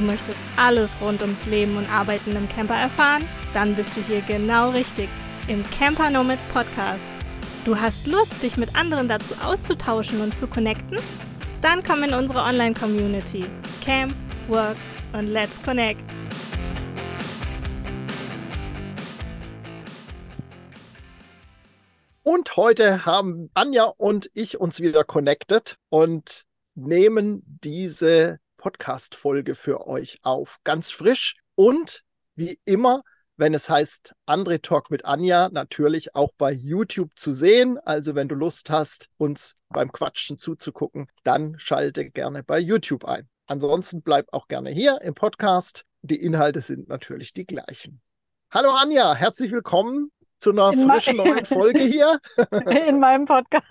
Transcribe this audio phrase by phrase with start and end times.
[0.00, 3.22] Du möchtest alles rund ums Leben und Arbeiten im Camper erfahren?
[3.52, 5.10] Dann bist du hier genau richtig
[5.46, 7.12] im Camper Nomads Podcast.
[7.66, 10.96] Du hast Lust, dich mit anderen dazu auszutauschen und zu connecten?
[11.60, 13.44] Dann komm in unsere Online-Community.
[13.84, 14.14] Camp,
[14.48, 14.78] Work
[15.12, 16.00] und Let's Connect.
[22.22, 30.18] Und heute haben Anja und ich uns wieder connected und nehmen diese Podcast-Folge für euch
[30.22, 30.58] auf.
[30.64, 33.02] Ganz frisch und wie immer,
[33.38, 37.78] wenn es heißt André Talk mit Anja, natürlich auch bei YouTube zu sehen.
[37.78, 43.30] Also wenn du Lust hast, uns beim Quatschen zuzugucken, dann schalte gerne bei YouTube ein.
[43.46, 45.86] Ansonsten bleib auch gerne hier im Podcast.
[46.02, 48.02] Die Inhalte sind natürlich die gleichen.
[48.50, 52.20] Hallo Anja, herzlich willkommen zu einer in frischen neuen Folge hier.
[52.86, 53.64] In meinem Podcast.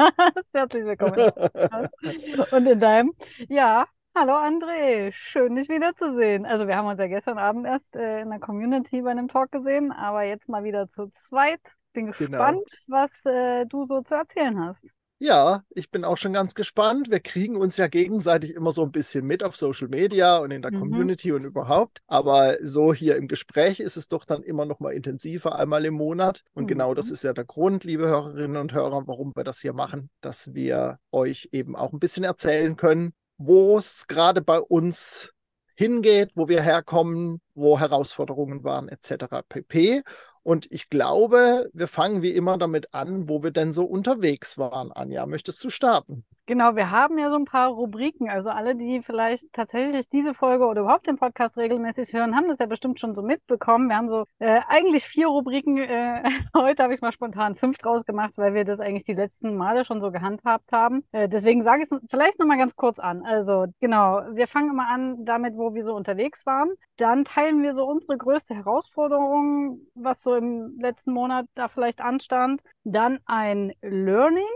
[0.51, 1.31] Herzlich willkommen.
[2.51, 3.13] Und in deinem.
[3.49, 3.87] Ja,
[4.19, 6.45] Hallo André, schön dich wiederzusehen.
[6.45, 9.49] Also wir haben uns ja gestern Abend erst äh, in der Community bei einem Talk
[9.49, 11.61] gesehen, aber jetzt mal wieder zu zweit.
[11.93, 12.17] Bin genau.
[12.17, 12.97] gespannt, genau.
[12.97, 14.85] was äh, du so zu erzählen hast.
[15.19, 17.09] Ja, ich bin auch schon ganz gespannt.
[17.09, 20.61] Wir kriegen uns ja gegenseitig immer so ein bisschen mit auf Social Media und in
[20.61, 20.79] der mhm.
[20.79, 22.01] Community und überhaupt.
[22.07, 25.93] Aber so hier im Gespräch ist es doch dann immer noch mal intensiver, einmal im
[25.93, 26.43] Monat.
[26.53, 26.67] Und mhm.
[26.67, 30.09] genau das ist ja der Grund, liebe Hörerinnen und Hörer, warum wir das hier machen,
[30.19, 35.31] dass wir euch eben auch ein bisschen erzählen können, wo es gerade bei uns
[35.75, 39.41] hingeht, wo wir herkommen, wo Herausforderungen waren, etc.
[39.47, 40.03] pp.
[40.43, 44.91] Und ich glaube, wir fangen wie immer damit an, wo wir denn so unterwegs waren.
[44.91, 46.25] Anja, möchtest du starten?
[46.49, 48.27] Genau, wir haben ja so ein paar Rubriken.
[48.27, 52.57] Also alle, die vielleicht tatsächlich diese Folge oder überhaupt den Podcast regelmäßig hören, haben das
[52.57, 53.87] ja bestimmt schon so mitbekommen.
[53.87, 55.77] Wir haben so äh, eigentlich vier Rubriken.
[55.77, 56.23] Äh,
[56.57, 59.85] heute habe ich mal spontan fünf draus gemacht, weil wir das eigentlich die letzten Male
[59.85, 61.03] schon so gehandhabt haben.
[61.11, 63.23] Äh, deswegen sage ich es vielleicht nochmal ganz kurz an.
[63.27, 66.71] Also genau, wir fangen immer an damit, wo wir so unterwegs waren.
[66.97, 72.61] Dann teilen wir so unsere größte Herausforderung, was so im letzten Monat da vielleicht anstand.
[72.85, 74.49] Dann ein Learning,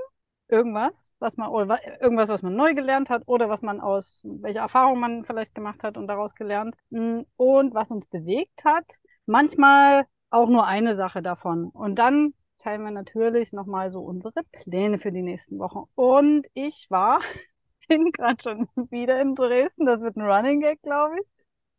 [0.47, 4.59] irgendwas was man, oder irgendwas, was man neu gelernt hat oder was man aus, welche
[4.59, 8.85] Erfahrung man vielleicht gemacht hat und daraus gelernt hm, und was uns bewegt hat.
[9.25, 11.69] Manchmal auch nur eine Sache davon.
[11.69, 15.85] Und dann teilen wir natürlich nochmal so unsere Pläne für die nächsten Wochen.
[15.95, 17.21] Und ich war,
[17.87, 19.85] bin gerade schon wieder in Dresden.
[19.85, 21.32] Das wird ein Running Gag, glaube ich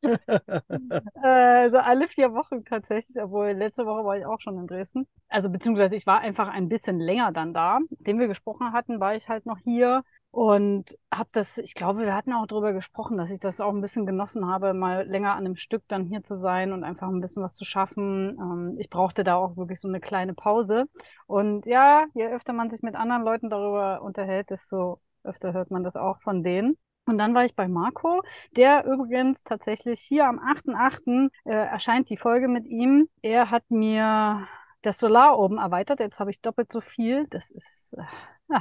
[0.05, 5.07] äh, so alle vier Wochen tatsächlich, obwohl letzte Woche war ich auch schon in Dresden.
[5.29, 7.81] Also beziehungsweise ich war einfach ein bisschen länger dann da.
[7.91, 12.15] Nachdem wir gesprochen hatten, war ich halt noch hier und habe das, ich glaube, wir
[12.15, 15.47] hatten auch darüber gesprochen, dass ich das auch ein bisschen genossen habe, mal länger an
[15.47, 18.37] einem Stück dann hier zu sein und einfach ein bisschen was zu schaffen.
[18.41, 20.87] Ähm, ich brauchte da auch wirklich so eine kleine Pause.
[21.27, 25.85] Und ja, je öfter man sich mit anderen Leuten darüber unterhält, desto öfter hört man
[25.85, 26.77] das auch von denen.
[27.07, 28.23] Und dann war ich bei Marco,
[28.57, 31.31] der übrigens tatsächlich hier am 8.8.
[31.45, 33.09] Äh, erscheint die Folge mit ihm.
[33.23, 34.47] Er hat mir
[34.83, 36.01] das Solar oben erweitert.
[36.01, 37.27] Jetzt habe ich doppelt so viel.
[37.29, 38.61] Das ist, äh,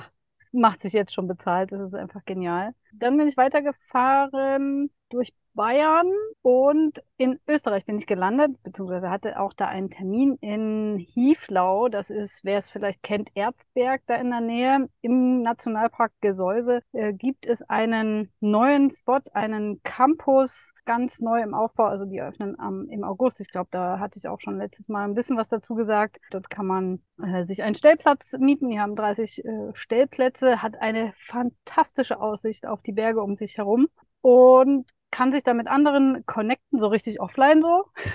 [0.52, 1.72] macht sich jetzt schon bezahlt.
[1.72, 2.74] Das ist einfach genial.
[2.94, 9.53] Dann bin ich weitergefahren durch Bayern und in Österreich bin ich gelandet, beziehungsweise hatte auch
[9.53, 11.90] da einen Termin in Hieflau.
[11.90, 14.90] Das ist, wer es vielleicht kennt, Erzberg da in der Nähe.
[15.02, 21.86] Im Nationalpark Gesäuse äh, gibt es einen neuen Spot, einen Campus, ganz neu im Aufbau.
[21.86, 23.40] Also die öffnen am, im August.
[23.40, 26.18] Ich glaube, da hatte ich auch schon letztes Mal ein bisschen was dazu gesagt.
[26.31, 28.69] Dort kann man äh, sich einen Stellplatz mieten.
[28.69, 33.88] Die haben 30 äh, Stellplätze, hat eine fantastische Aussicht auf die Berge um sich herum
[34.22, 37.85] und kann sich da mit anderen connecten, so richtig offline so.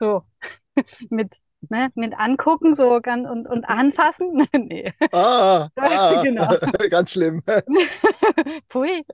[0.00, 0.24] So,
[1.10, 1.34] mit,
[1.68, 4.46] ne, mit angucken so ganz, und, und anfassen.
[4.52, 4.92] nee.
[5.12, 6.48] Ah, ah genau.
[6.90, 7.42] ganz schlimm.
[8.68, 9.04] Pui.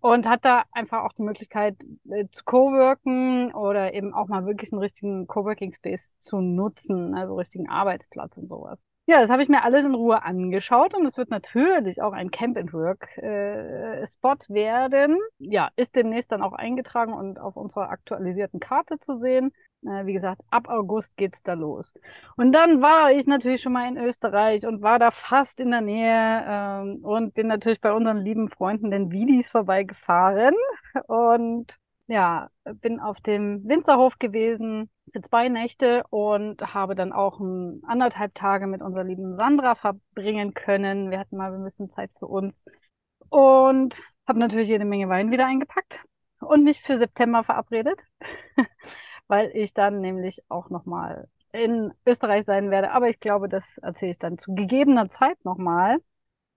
[0.00, 1.76] Und hat da einfach auch die Möglichkeit
[2.08, 7.34] äh, zu coworken oder eben auch mal wirklich einen richtigen Coworking Space zu nutzen, also
[7.34, 8.80] richtigen Arbeitsplatz und sowas.
[9.06, 12.30] Ja, das habe ich mir alles in Ruhe angeschaut und es wird natürlich auch ein
[12.30, 15.18] Camp and Work äh, Spot werden.
[15.38, 19.50] Ja, ist demnächst dann auch eingetragen und auf unserer aktualisierten Karte zu sehen.
[19.84, 21.94] Äh, wie gesagt, ab August geht's da los.
[22.36, 25.80] Und dann war ich natürlich schon mal in Österreich und war da fast in der
[25.80, 30.54] Nähe ähm, und bin natürlich bei unseren lieben Freunden den Widis vorbeigefahren
[31.06, 31.78] und
[32.08, 38.34] ja, bin auf dem Winzerhof gewesen für zwei Nächte und habe dann auch ein, anderthalb
[38.34, 41.10] Tage mit unserer lieben Sandra verbringen können.
[41.10, 42.64] Wir hatten mal ein bisschen Zeit für uns
[43.28, 46.04] und habe natürlich jede Menge Wein wieder eingepackt
[46.40, 48.02] und mich für September verabredet,
[49.30, 52.90] weil ich dann nämlich auch nochmal in Österreich sein werde.
[52.90, 55.98] Aber ich glaube, das erzähle ich dann zu gegebener Zeit nochmal.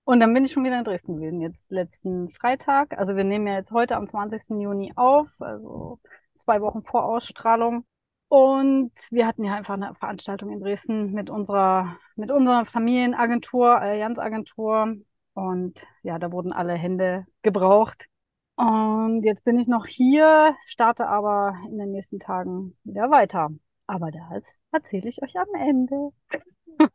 [0.06, 2.98] Und dann bin ich schon wieder in Dresden gewesen, jetzt letzten Freitag.
[2.98, 4.60] Also wir nehmen ja jetzt heute am 20.
[4.60, 6.00] Juni auf, also
[6.34, 7.86] zwei Wochen vor Ausstrahlung.
[8.28, 14.96] Und wir hatten ja einfach eine Veranstaltung in Dresden mit unserer, mit unserer Familienagentur, Allianzagentur.
[15.36, 18.08] Und ja, da wurden alle Hände gebraucht.
[18.56, 23.50] Und jetzt bin ich noch hier, starte aber in den nächsten Tagen wieder weiter.
[23.88, 26.10] Aber das erzähle ich euch am Ende.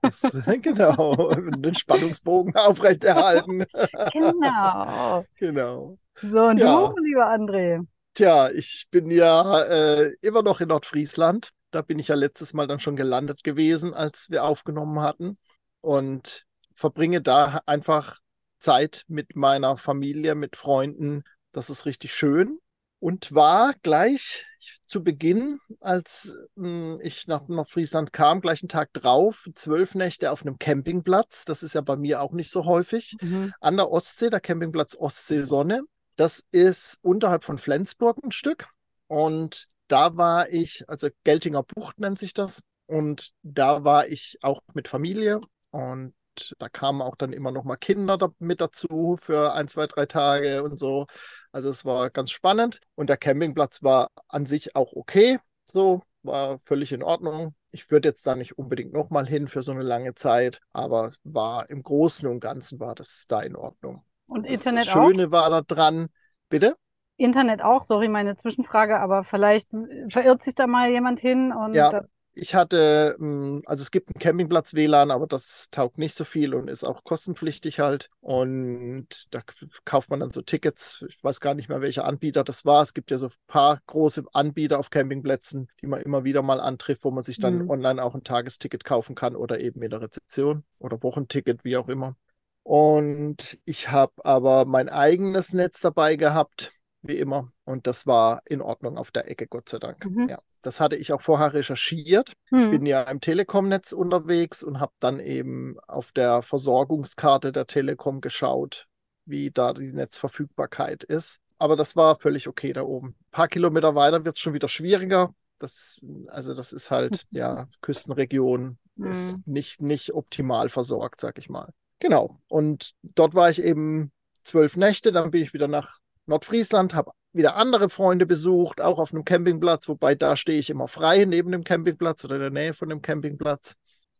[0.02, 0.20] Das,
[0.62, 3.64] genau, den Spannungsbogen aufrechterhalten.
[4.12, 5.24] Genau.
[5.36, 5.98] genau.
[6.20, 6.88] So, und Ja.
[6.88, 7.86] du, lieber André.
[8.14, 11.50] Tja, ich bin ja äh, immer noch in Nordfriesland.
[11.70, 15.38] Da bin ich ja letztes Mal dann schon gelandet gewesen, als wir aufgenommen hatten.
[15.80, 16.44] Und
[16.74, 18.18] verbringe da einfach
[18.58, 21.22] Zeit mit meiner Familie, mit Freunden.
[21.52, 22.58] Das ist richtig schön.
[23.00, 24.44] Und war gleich
[24.86, 30.42] zu Beginn, als mh, ich nach Nordfriesland kam, gleich einen Tag drauf, zwölf Nächte auf
[30.42, 31.44] einem Campingplatz.
[31.44, 33.16] Das ist ja bei mir auch nicht so häufig.
[33.20, 33.52] Mhm.
[33.60, 35.84] An der Ostsee, der Campingplatz Ostsee Sonne.
[36.16, 38.68] Das ist unterhalb von Flensburg ein Stück.
[39.06, 42.60] Und da war ich, also Geltinger Bucht nennt sich das.
[42.86, 45.40] Und da war ich auch mit Familie.
[45.70, 46.14] Und
[46.58, 50.06] da kamen auch dann immer noch mal Kinder da mit dazu für ein, zwei, drei
[50.06, 51.06] Tage und so.
[51.52, 52.80] Also es war ganz spannend.
[52.94, 55.38] Und der Campingplatz war an sich auch okay.
[55.64, 57.54] So, war völlig in Ordnung.
[57.70, 61.12] Ich würde jetzt da nicht unbedingt noch mal hin für so eine lange Zeit, aber
[61.24, 64.02] war im Großen und Ganzen war das da in Ordnung.
[64.26, 65.08] Und Das Internet auch?
[65.08, 66.08] Schöne war da dran.
[66.48, 66.76] Bitte?
[67.16, 69.68] Internet auch, sorry, meine Zwischenfrage, aber vielleicht
[70.08, 72.04] verirrt sich da mal jemand hin und Ja.
[72.40, 76.54] Ich hatte, mh, also es gibt einen Campingplatz WLAN, aber das taugt nicht so viel
[76.54, 78.10] und ist auch kostenpflichtig halt.
[78.20, 79.40] Und da
[79.84, 81.04] kauft man dann so Tickets.
[81.08, 82.82] Ich weiß gar nicht mehr, welcher Anbieter das war.
[82.82, 86.60] Es gibt ja so ein paar große Anbieter auf Campingplätzen, die man immer wieder mal
[86.60, 87.68] antrifft, wo man sich dann Mhm.
[87.68, 91.88] online auch ein Tagesticket kaufen kann oder eben in der Rezeption oder Wochenticket, wie auch
[91.88, 92.16] immer.
[92.62, 97.50] Und ich habe aber mein eigenes Netz dabei gehabt, wie immer.
[97.64, 100.04] Und das war in Ordnung auf der Ecke, Gott sei Dank.
[100.04, 100.28] Mhm.
[100.28, 102.32] Ja, das hatte ich auch vorher recherchiert.
[102.50, 102.70] Hm.
[102.70, 108.86] bin ja im Telekom-Netz unterwegs und habe dann eben auf der Versorgungskarte der Telekom geschaut,
[109.24, 111.40] wie da die Netzverfügbarkeit ist.
[111.58, 113.08] Aber das war völlig okay da oben.
[113.08, 115.34] Ein paar Kilometer weiter wird es schon wieder schwieriger.
[115.58, 119.42] Das, also das ist halt, ja, Küstenregion ist Hm.
[119.46, 121.72] nicht, nicht optimal versorgt, sag ich mal.
[122.00, 122.40] Genau.
[122.48, 124.12] Und dort war ich eben
[124.44, 129.14] zwölf Nächte, dann bin ich wieder nach Nordfriesland, habe wieder andere Freunde besucht, auch auf
[129.14, 132.74] einem Campingplatz, wobei da stehe ich immer frei neben dem Campingplatz oder in der Nähe
[132.74, 133.76] von dem Campingplatz.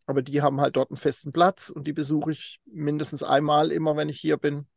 [0.06, 3.96] Aber die haben halt dort einen festen Platz und die besuche ich mindestens einmal immer,
[3.96, 4.68] wenn ich hier bin.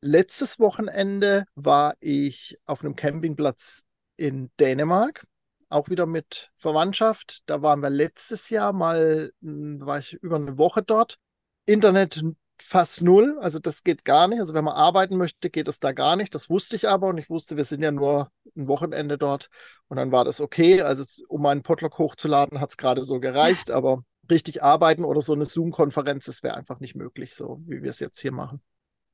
[0.00, 3.82] Letztes Wochenende war ich auf einem Campingplatz
[4.16, 5.26] in Dänemark,
[5.68, 7.42] auch wieder mit Verwandtschaft.
[7.46, 11.18] Da waren wir letztes Jahr mal, mh, war ich über eine Woche dort.
[11.66, 12.22] Internet
[12.62, 14.40] fast null, also das geht gar nicht.
[14.40, 16.34] Also wenn man arbeiten möchte, geht es da gar nicht.
[16.34, 19.48] Das wusste ich aber und ich wusste, wir sind ja nur ein Wochenende dort
[19.88, 20.82] und dann war das okay.
[20.82, 25.32] Also um meinen Potluck hochzuladen, hat es gerade so gereicht, aber richtig arbeiten oder so
[25.32, 28.60] eine Zoom-Konferenz, das wäre einfach nicht möglich, so wie wir es jetzt hier machen.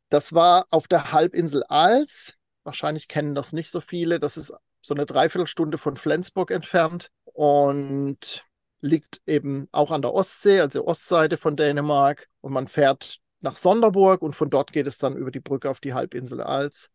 [0.09, 2.35] Das war auf der Halbinsel Als.
[2.65, 4.21] Wahrscheinlich kennen das nicht so viele.
[4.21, 8.45] Das ist so eine Dreiviertelstunde von Flensburg entfernt und
[8.81, 12.29] liegt eben auch an der Ostsee, also Ostseite von Dänemark.
[12.41, 15.81] Und man fährt nach Sonderburg und von dort geht es dann über die Brücke auf
[15.81, 16.90] die Halbinsel Als.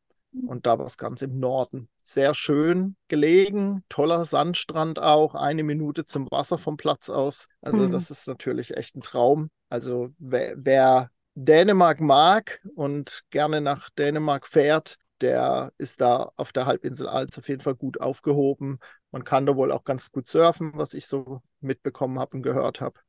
[0.45, 1.89] Und da war es ganz im Norden.
[2.03, 7.47] Sehr schön gelegen, toller Sandstrand auch, eine Minute zum Wasser vom Platz aus.
[7.61, 7.91] Also Hm.
[7.91, 9.49] das ist natürlich echt ein Traum.
[9.69, 16.65] Also wer, wer Dänemark mag und gerne nach Dänemark fährt, der ist da auf der
[16.65, 18.79] Halbinsel Als auf jeden Fall gut aufgehoben.
[19.11, 22.79] Man kann da wohl auch ganz gut surfen, was ich so mitbekommen habe und gehört
[22.81, 22.99] habe.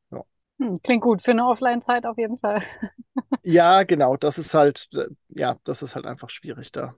[0.61, 2.63] Hm, klingt gut für eine Offline-Zeit auf jeden Fall.
[3.43, 6.95] Ja, genau, das ist halt, äh, ja, das ist halt einfach schwierig da.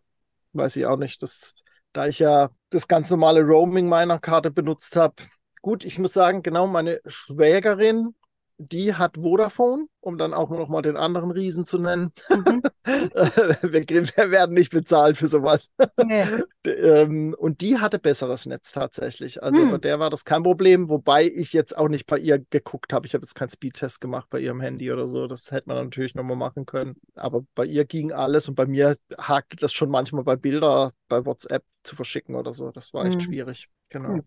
[0.53, 1.55] Weiß ich auch nicht, dass,
[1.93, 5.15] da ich ja das ganz normale Roaming meiner Karte benutzt habe.
[5.63, 8.15] Gut, ich muss sagen, genau, meine Schwägerin,
[8.63, 12.13] die hat Vodafone, um dann auch noch mal den anderen Riesen zu nennen.
[12.29, 12.63] Mhm.
[12.85, 15.73] wir, wir werden nicht bezahlt für sowas.
[16.05, 16.25] Nee.
[16.67, 19.43] Ähm, und die hatte besseres Netz tatsächlich.
[19.43, 19.71] Also Hm.
[19.71, 23.07] bei der war das kein Problem, wobei ich jetzt auch nicht bei ihr geguckt habe.
[23.07, 25.27] Ich habe jetzt keinen Speedtest gemacht bei ihrem Handy oder so.
[25.27, 26.97] Das hätte man natürlich nochmal machen können.
[27.15, 31.25] Aber bei ihr ging alles und bei mir hakte das schon manchmal bei Bilder bei
[31.25, 32.71] WhatsApp zu verschicken oder so.
[32.73, 33.21] Das war echt Hm.
[33.23, 33.69] schwierig.
[33.89, 34.21] Genau.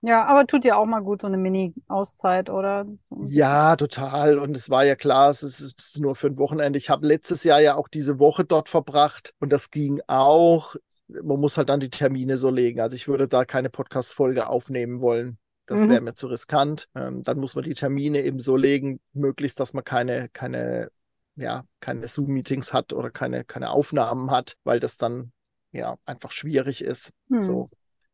[0.00, 2.86] Ja, aber tut dir auch mal gut, so eine Mini-Auszeit, oder?
[3.10, 4.38] Ja, total.
[4.38, 6.78] Und es war ja klar, es ist, es ist nur für ein Wochenende.
[6.78, 10.76] Ich habe letztes Jahr ja auch diese Woche dort verbracht und das ging auch.
[11.08, 12.80] Man muss halt dann die Termine so legen.
[12.80, 15.38] Also ich würde da keine Podcast-Folge aufnehmen wollen.
[15.66, 15.88] Das Mhm.
[15.88, 16.88] wäre mir zu riskant.
[16.94, 20.90] Ähm, dann muss man die Termine eben so legen, möglichst, dass man keine, keine
[21.36, 25.32] ja, keine Zoom-Meetings hat oder keine, keine Aufnahmen hat, weil das dann
[25.72, 27.12] ja einfach schwierig ist.
[27.30, 27.42] Hm.
[27.42, 27.66] So.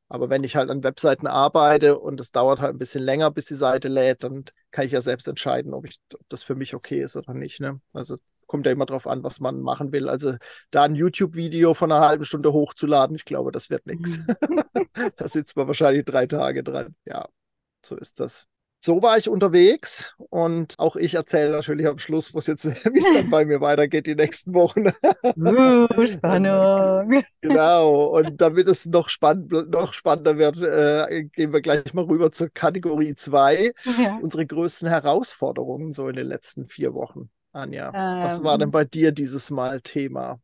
[0.08, 3.46] Aber wenn ich halt an Webseiten arbeite und es dauert halt ein bisschen länger, bis
[3.46, 6.74] die Seite lädt, dann kann ich ja selbst entscheiden, ob, ich, ob das für mich
[6.74, 7.60] okay ist oder nicht.
[7.60, 7.80] Ne?
[7.92, 10.08] Also kommt ja immer drauf an, was man machen will.
[10.08, 10.36] Also
[10.70, 14.18] da ein YouTube-Video von einer halben Stunde hochzuladen, ich glaube, das wird nichts.
[14.26, 14.62] Hm.
[15.16, 16.94] da sitzt man wahrscheinlich drei Tage dran.
[17.06, 17.28] Ja,
[17.84, 18.46] so ist das
[18.84, 23.14] so war ich unterwegs und auch ich erzähle natürlich am Schluss, was jetzt, wie es
[23.14, 24.88] dann bei mir weitergeht die nächsten Wochen.
[25.24, 27.24] Uh, Spannung.
[27.40, 28.08] genau.
[28.08, 32.50] Und damit es noch, spann noch spannender wird, äh, gehen wir gleich mal rüber zur
[32.50, 33.72] Kategorie 2.
[33.98, 34.18] Ja.
[34.20, 37.30] Unsere größten Herausforderungen so in den letzten vier Wochen.
[37.52, 40.40] Anja, ähm, was war denn bei dir dieses Mal Thema?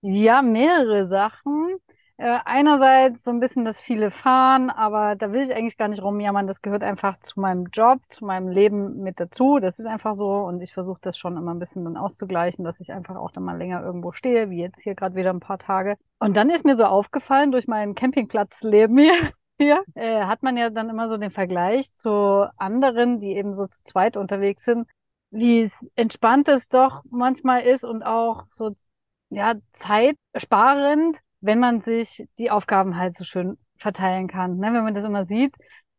[0.00, 1.76] Ja, mehrere Sachen.
[2.16, 6.00] Äh, einerseits so ein bisschen das viele Fahren, aber da will ich eigentlich gar nicht
[6.02, 6.46] rumjammern.
[6.46, 9.58] Das gehört einfach zu meinem Job, zu meinem Leben mit dazu.
[9.58, 12.78] Das ist einfach so und ich versuche das schon immer ein bisschen dann auszugleichen, dass
[12.78, 15.58] ich einfach auch dann mal länger irgendwo stehe, wie jetzt hier gerade wieder ein paar
[15.58, 15.96] Tage.
[16.20, 19.12] Und dann ist mir so aufgefallen durch mein Campingplatzleben hier.
[19.56, 23.68] Hier äh, hat man ja dann immer so den Vergleich zu anderen, die eben so
[23.68, 24.88] zu zweit unterwegs sind,
[25.30, 28.74] wie entspannt es doch manchmal ist und auch so
[29.30, 34.56] ja zeitsparend, wenn man sich die Aufgaben halt so schön verteilen kann.
[34.58, 34.72] Ne?
[34.72, 35.54] Wenn man das immer sieht,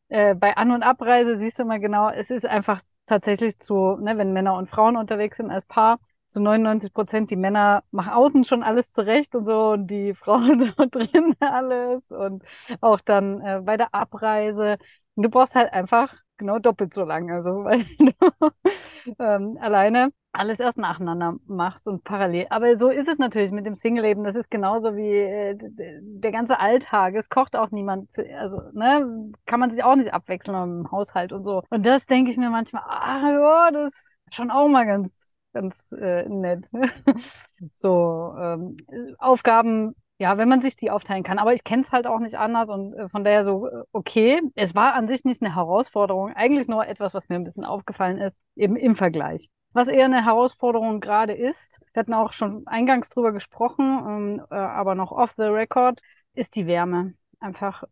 [0.10, 4.18] äh, bei An- und Abreise siehst du immer genau, es ist einfach tatsächlich zu, ne,
[4.18, 8.44] wenn Männer und Frauen unterwegs sind als Paar, zu 99 Prozent die Männer machen außen
[8.46, 12.44] schon alles zurecht und so und die Frauen drin alles und
[12.82, 14.78] auch dann äh, bei der Abreise.
[15.16, 20.77] du brauchst halt einfach genau doppelt so lang, also weil du ähm, alleine alles erst
[20.77, 22.48] nacheinander machst und parallel.
[22.50, 24.24] Aber so ist es natürlich mit dem Single-Leben.
[24.24, 27.15] Das ist genauso wie äh, der ganze Alltag.
[27.15, 28.10] Es kocht auch niemand.
[28.38, 31.63] Also, ne, kann man sich auch nicht abwechseln im Haushalt und so.
[31.70, 35.92] Und das denke ich mir manchmal, ah ja, das ist schon auch mal ganz, ganz
[35.94, 36.70] äh, nett.
[37.74, 38.77] so, ähm,
[39.18, 41.40] Aufgaben ja, wenn man sich die aufteilen kann.
[41.40, 44.42] Aber ich kenne es halt auch nicht anders und äh, von daher so, äh, okay.
[44.56, 48.18] Es war an sich nicht eine Herausforderung, eigentlich nur etwas, was mir ein bisschen aufgefallen
[48.18, 49.50] ist, eben im Vergleich.
[49.74, 54.56] Was eher eine Herausforderung gerade ist, wir hatten auch schon eingangs drüber gesprochen, ähm, äh,
[54.56, 56.00] aber noch off the record,
[56.34, 57.14] ist die Wärme.
[57.42, 57.84] Einfach,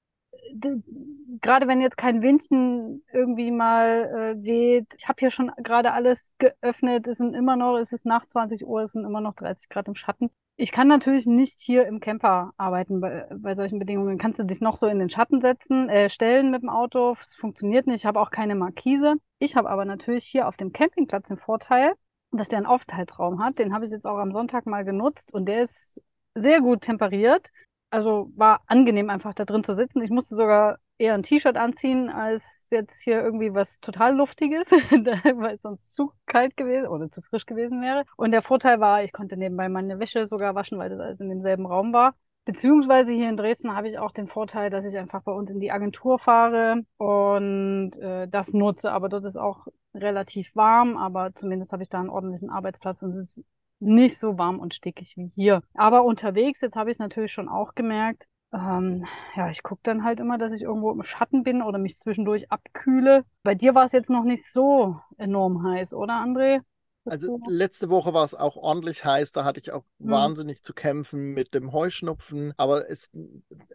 [1.41, 6.31] gerade wenn jetzt kein Windchen irgendwie mal äh, weht, ich habe hier schon gerade alles
[6.37, 9.69] geöffnet, es sind immer noch, es ist nach 20 Uhr, es sind immer noch 30
[9.69, 10.29] Grad im Schatten.
[10.55, 14.19] Ich kann natürlich nicht hier im Camper arbeiten bei, bei solchen Bedingungen.
[14.19, 17.15] Kannst du dich noch so in den Schatten setzen, äh, stellen mit dem Auto?
[17.21, 18.01] Es funktioniert nicht.
[18.01, 19.15] Ich habe auch keine Markise.
[19.39, 21.93] Ich habe aber natürlich hier auf dem Campingplatz den Vorteil,
[22.31, 23.57] dass der einen Aufenthaltsraum hat.
[23.57, 25.99] Den habe ich jetzt auch am Sonntag mal genutzt und der ist
[26.35, 27.49] sehr gut temperiert.
[27.93, 30.01] Also war angenehm einfach da drin zu sitzen.
[30.01, 35.55] Ich musste sogar eher ein T-Shirt anziehen, als jetzt hier irgendwie was total Luftiges, weil
[35.55, 38.03] es sonst zu kalt gewesen oder zu frisch gewesen wäre.
[38.17, 41.29] Und der Vorteil war, ich konnte nebenbei meine Wäsche sogar waschen, weil das alles in
[41.29, 42.15] demselben Raum war.
[42.45, 45.59] Beziehungsweise hier in Dresden habe ich auch den Vorteil, dass ich einfach bei uns in
[45.59, 48.91] die Agentur fahre und äh, das nutze.
[48.91, 53.11] Aber dort ist auch relativ warm, aber zumindest habe ich da einen ordentlichen Arbeitsplatz und
[53.11, 53.45] es ist
[53.79, 55.61] nicht so warm und stickig wie hier.
[55.73, 60.03] Aber unterwegs, jetzt habe ich es natürlich schon auch gemerkt, ähm, ja, ich gucke dann
[60.03, 63.25] halt immer, dass ich irgendwo im Schatten bin oder mich zwischendurch abkühle.
[63.41, 66.61] Bei dir war es jetzt noch nicht so enorm heiß, oder André?
[67.05, 70.11] Also letzte Woche war es auch ordentlich heiß, da hatte ich auch mhm.
[70.11, 73.09] wahnsinnig zu kämpfen mit dem Heuschnupfen, aber es,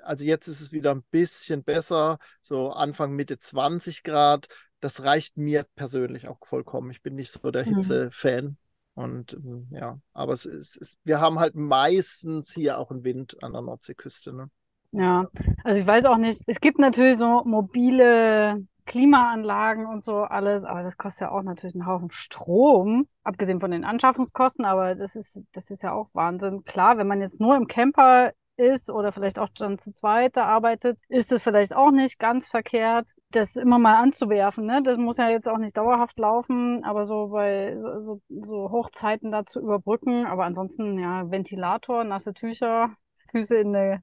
[0.01, 4.49] also jetzt ist es wieder ein bisschen besser, so Anfang Mitte 20 Grad.
[4.81, 6.91] Das reicht mir persönlich auch vollkommen.
[6.93, 7.75] Ich bin nicht so der mhm.
[7.75, 8.57] Hitze-Fan.
[8.99, 9.39] Und
[9.71, 13.63] ja, aber es ist, es, wir haben halt meistens hier auch einen Wind an der
[13.63, 14.33] Nordseeküste.
[14.33, 14.51] Ne?
[14.91, 15.29] Ja,
[15.63, 16.43] also ich weiß auch nicht.
[16.47, 21.77] Es gibt natürlich so mobile Klimaanlagen und so alles, aber das kostet ja auch natürlich
[21.77, 26.65] einen Haufen Strom, abgesehen von den Anschaffungskosten, aber das ist, das ist ja auch Wahnsinn.
[26.65, 30.45] Klar, wenn man jetzt nur im Camper ist oder vielleicht auch dann zu zweit da
[30.45, 34.67] arbeitet, ist es vielleicht auch nicht ganz verkehrt, das immer mal anzuwerfen.
[34.67, 34.83] Ne?
[34.83, 39.47] Das muss ja jetzt auch nicht dauerhaft laufen, aber so bei so, so Hochzeiten da
[39.47, 40.27] zu überbrücken.
[40.27, 42.91] Aber ansonsten, ja, Ventilator, nasse Tücher,
[43.31, 44.03] Füße in eine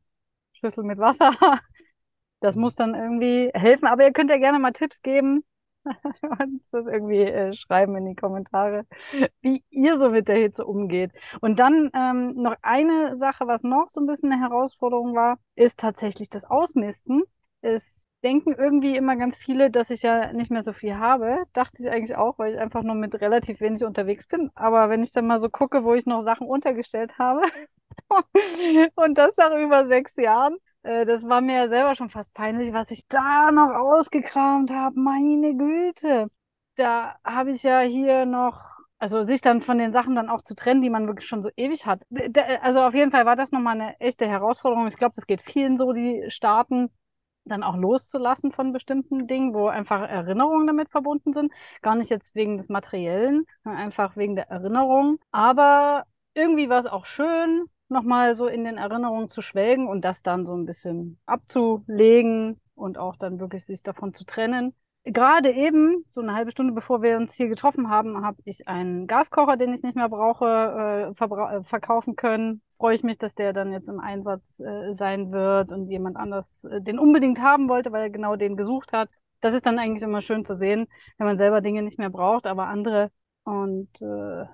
[0.53, 1.31] Schüssel mit Wasser.
[2.41, 3.87] Das muss dann irgendwie helfen.
[3.87, 5.43] Aber ihr könnt ja gerne mal Tipps geben.
[6.39, 8.85] Und das irgendwie äh, schreiben in die Kommentare,
[9.41, 11.11] wie ihr so mit der Hitze umgeht.
[11.41, 15.79] Und dann ähm, noch eine Sache, was noch so ein bisschen eine Herausforderung war, ist
[15.79, 17.23] tatsächlich das Ausmisten.
[17.61, 21.43] Es denken irgendwie immer ganz viele, dass ich ja nicht mehr so viel habe.
[21.53, 24.49] Dachte ich eigentlich auch, weil ich einfach nur mit relativ wenig unterwegs bin.
[24.55, 27.41] Aber wenn ich dann mal so gucke, wo ich noch Sachen untergestellt habe,
[28.95, 32.91] und das nach über sechs Jahren, das war mir ja selber schon fast peinlich, was
[32.91, 34.99] ich da noch ausgekramt habe.
[34.99, 36.27] Meine Güte.
[36.75, 40.55] Da habe ich ja hier noch also sich dann von den Sachen dann auch zu
[40.55, 42.03] trennen, die man wirklich schon so ewig hat.
[42.61, 44.87] Also auf jeden Fall war das nochmal eine echte Herausforderung.
[44.87, 46.89] Ich glaube, das geht vielen so, die starten,
[47.43, 51.51] dann auch loszulassen von bestimmten Dingen, wo einfach Erinnerungen damit verbunden sind.
[51.81, 55.19] Gar nicht jetzt wegen des Materiellen, einfach wegen der Erinnerung.
[55.31, 60.23] Aber irgendwie war es auch schön, nochmal so in den Erinnerungen zu schwelgen und das
[60.23, 64.73] dann so ein bisschen abzulegen und auch dann wirklich sich davon zu trennen
[65.05, 69.07] gerade eben, so eine halbe Stunde bevor wir uns hier getroffen haben, habe ich einen
[69.07, 72.61] Gaskocher, den ich nicht mehr brauche, äh, äh, verkaufen können.
[72.77, 76.63] Freue ich mich, dass der dann jetzt im Einsatz äh, sein wird und jemand anders
[76.65, 79.09] äh, den unbedingt haben wollte, weil er genau den gesucht hat.
[79.41, 80.87] Das ist dann eigentlich immer schön zu sehen,
[81.17, 83.11] wenn man selber Dinge nicht mehr braucht, aber andere.
[83.43, 84.45] Und äh,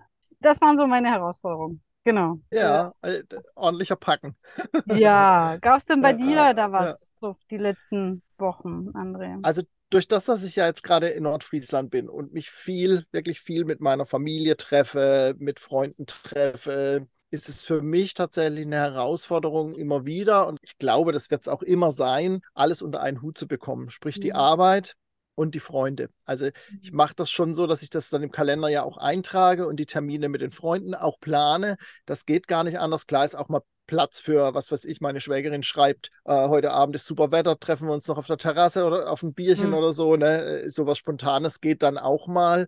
[0.41, 1.81] das waren so meine Herausforderungen.
[2.03, 2.39] Genau.
[2.51, 3.23] Ja, äh,
[3.55, 4.35] ordentlicher Packen.
[4.87, 7.29] ja, gab es denn bei dir da was ja.
[7.29, 9.39] so die letzten Wochen, André?
[9.43, 13.41] Also durch das, dass ich ja jetzt gerade in Nordfriesland bin und mich viel, wirklich
[13.41, 19.73] viel mit meiner Familie treffe, mit Freunden treffe, ist es für mich tatsächlich eine Herausforderung
[19.73, 23.37] immer wieder und ich glaube, das wird es auch immer sein, alles unter einen Hut
[23.37, 23.89] zu bekommen.
[23.89, 24.37] Sprich die mhm.
[24.37, 24.95] Arbeit
[25.35, 26.09] und die Freunde.
[26.25, 26.47] Also
[26.81, 26.97] ich mhm.
[26.97, 29.85] mache das schon so, dass ich das dann im Kalender ja auch eintrage und die
[29.85, 31.77] Termine mit den Freunden auch plane.
[32.05, 33.07] Das geht gar nicht anders.
[33.07, 36.95] Klar ist auch mal Platz für, was weiß ich, meine Schwägerin schreibt, äh, heute Abend
[36.95, 39.73] ist super Wetter, treffen wir uns noch auf der Terrasse oder auf ein Bierchen mhm.
[39.73, 40.15] oder so.
[40.15, 40.69] Ne?
[40.69, 42.67] Sowas Spontanes geht dann auch mal.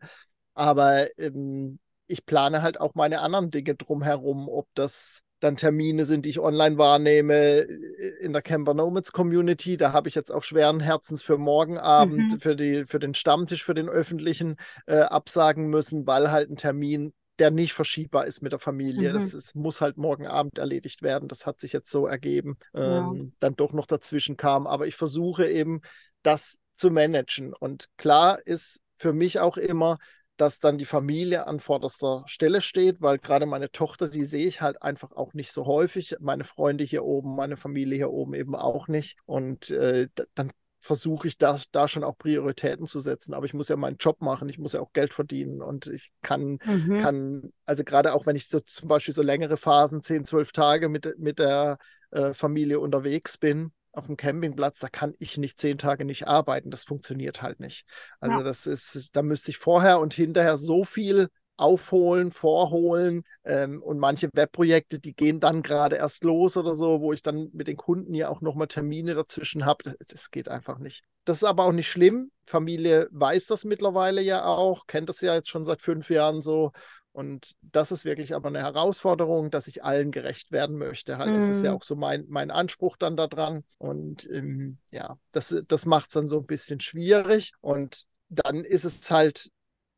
[0.53, 6.23] Aber ähm, ich plane halt auch meine anderen Dinge drumherum, ob das dann Termine sind,
[6.23, 9.75] die ich online wahrnehme äh, in der Camper Nomads Community.
[9.75, 12.39] Da habe ich jetzt auch schweren Herzens für morgen Abend, mhm.
[12.39, 17.13] für, die, für den Stammtisch, für den öffentlichen äh, absagen müssen, weil halt ein Termin
[17.39, 19.09] der nicht verschiebbar ist mit der Familie.
[19.09, 19.13] Mhm.
[19.15, 21.27] Das ist, muss halt morgen Abend erledigt werden.
[21.27, 22.99] Das hat sich jetzt so ergeben, ja.
[22.99, 24.67] ähm, dann doch noch dazwischen kam.
[24.67, 25.81] Aber ich versuche eben,
[26.21, 27.53] das zu managen.
[27.53, 29.97] Und klar ist für mich auch immer,
[30.37, 34.61] dass dann die Familie an vorderster Stelle steht, weil gerade meine Tochter, die sehe ich
[34.61, 36.15] halt einfach auch nicht so häufig.
[36.19, 39.17] Meine Freunde hier oben, meine Familie hier oben eben auch nicht.
[39.25, 43.33] Und äh, dann versuche ich da, da schon auch Prioritäten zu setzen.
[43.33, 46.11] Aber ich muss ja meinen Job machen, ich muss ja auch Geld verdienen und ich
[46.21, 46.99] kann, mhm.
[47.01, 50.89] kann also gerade auch wenn ich so zum Beispiel so längere Phasen, 10, 12 Tage
[50.89, 51.77] mit, mit der
[52.11, 56.71] äh, Familie unterwegs bin, auf dem Campingplatz, da kann ich nicht zehn Tage nicht arbeiten.
[56.71, 57.85] Das funktioniert halt nicht.
[58.19, 58.43] Also ja.
[58.43, 63.23] das ist, da müsste ich vorher und hinterher so viel aufholen, vorholen.
[63.43, 67.49] Ähm, und manche Webprojekte, die gehen dann gerade erst los oder so, wo ich dann
[67.53, 69.95] mit den Kunden ja auch nochmal Termine dazwischen habe.
[70.07, 71.03] Das geht einfach nicht.
[71.25, 72.31] Das ist aber auch nicht schlimm.
[72.45, 76.71] Familie weiß das mittlerweile ja auch, kennt das ja jetzt schon seit fünf Jahren so.
[77.13, 81.17] Und das ist wirklich aber eine Herausforderung, dass ich allen gerecht werden möchte.
[81.17, 81.35] Halt, mm.
[81.35, 81.77] Das ist ja mhm.
[81.77, 83.63] auch so mein, mein Anspruch dann daran.
[83.77, 87.53] Und ähm, ja, das, das macht es dann so ein bisschen schwierig.
[87.61, 89.51] Und dann ist es halt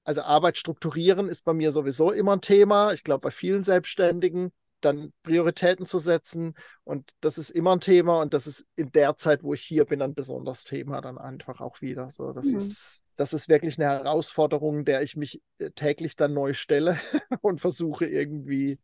[0.05, 2.93] also Arbeit strukturieren ist bei mir sowieso immer ein Thema.
[2.93, 4.51] Ich glaube, bei vielen Selbstständigen
[4.81, 6.53] dann Prioritäten zu setzen.
[6.83, 8.21] Und das ist immer ein Thema.
[8.21, 11.59] Und das ist in der Zeit, wo ich hier bin, ein besonderes Thema dann einfach
[11.59, 12.11] auch wieder.
[12.11, 12.57] So, das mhm.
[12.57, 16.99] ist, das ist wirklich eine Herausforderung, der ich mich äh, täglich dann neu stelle
[17.41, 18.79] und versuche irgendwie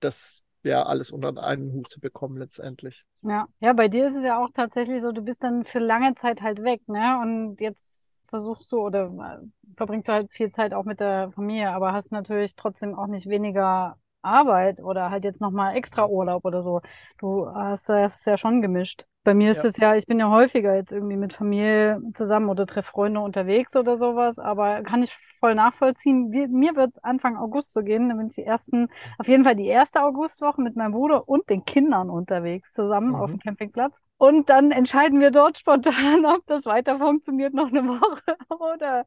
[0.00, 3.04] das ja alles unter einen Hut zu bekommen letztendlich.
[3.22, 6.14] Ja, ja, bei dir ist es ja auch tatsächlich so, du bist dann für lange
[6.14, 7.18] Zeit halt weg, ne?
[7.20, 11.70] Und jetzt versuchst du oder äh, verbringst du halt viel Zeit auch mit der Familie,
[11.70, 16.62] aber hast natürlich trotzdem auch nicht weniger Arbeit oder halt jetzt nochmal extra Urlaub oder
[16.62, 16.80] so.
[17.18, 19.04] Du hast das ja schon gemischt.
[19.26, 19.90] Bei mir ist es ja.
[19.90, 23.96] ja, ich bin ja häufiger jetzt irgendwie mit Familie zusammen oder treffe Freunde unterwegs oder
[23.96, 26.30] sowas, aber kann ich voll nachvollziehen.
[26.30, 28.86] Wie, mir wird es Anfang August so gehen, dann bin ich die ersten,
[29.18, 33.14] auf jeden Fall die erste Augustwoche mit meinem Bruder und den Kindern unterwegs zusammen mhm.
[33.16, 34.00] auf dem Campingplatz.
[34.16, 39.04] Und dann entscheiden wir dort spontan, ob das weiter funktioniert noch eine Woche oder,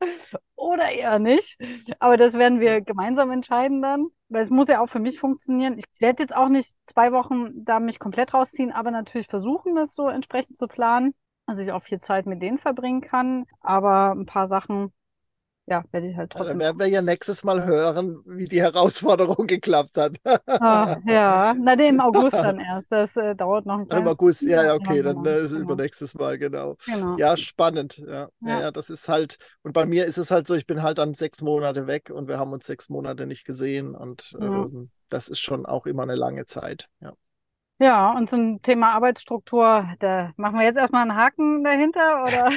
[0.57, 1.57] oder eher nicht.
[1.99, 5.77] Aber das werden wir gemeinsam entscheiden dann, weil es muss ja auch für mich funktionieren.
[5.77, 9.93] Ich werde jetzt auch nicht zwei Wochen da mich komplett rausziehen, aber natürlich versuchen, das
[9.95, 11.13] so entsprechend zu planen,
[11.47, 13.45] dass ich auch viel Zeit mit denen verbringen kann.
[13.61, 14.93] Aber ein paar Sachen,
[15.69, 16.59] ja, werde ich halt trotzdem.
[16.59, 20.17] Dann werden wir ja nächstes Mal hören, wie die Herausforderung geklappt hat.
[20.47, 22.91] Ah, ja, na, im August dann erst.
[22.91, 24.03] Das äh, dauert noch ein bisschen.
[24.03, 25.59] Im August, ja, ja, okay, dann äh, genau.
[25.59, 26.75] übernächstes Mal, genau.
[26.85, 27.17] genau.
[27.17, 27.97] Ja, spannend.
[27.97, 28.29] Ja.
[28.41, 28.61] Ja.
[28.61, 31.13] ja, das ist halt, und bei mir ist es halt so, ich bin halt dann
[31.13, 35.39] sechs Monate weg und wir haben uns sechs Monate nicht gesehen und ähm, das ist
[35.39, 36.87] schon auch immer eine lange Zeit.
[36.99, 37.13] Ja.
[37.81, 42.51] Ja, und zum Thema Arbeitsstruktur, da machen wir jetzt erstmal einen Haken dahinter, oder?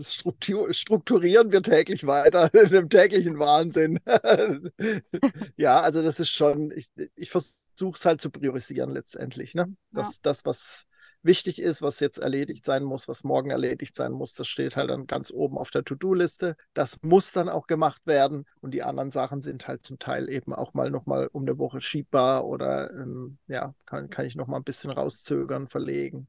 [0.02, 4.00] Struktur, strukturieren wir täglich weiter in dem täglichen Wahnsinn.
[5.58, 7.58] ja, also das ist schon, ich, ich versuche
[7.94, 9.54] es halt zu priorisieren letztendlich.
[9.54, 9.76] Ne?
[9.90, 10.20] Das, ja.
[10.22, 10.86] das was,
[11.22, 14.34] wichtig ist, was jetzt erledigt sein muss, was morgen erledigt sein muss.
[14.34, 16.56] Das steht halt dann ganz oben auf der To-Do-Liste.
[16.74, 18.46] Das muss dann auch gemacht werden.
[18.60, 21.80] Und die anderen Sachen sind halt zum Teil eben auch mal nochmal um eine Woche
[21.80, 26.28] schiebbar oder ähm, ja, kann, kann ich nochmal ein bisschen rauszögern, verlegen.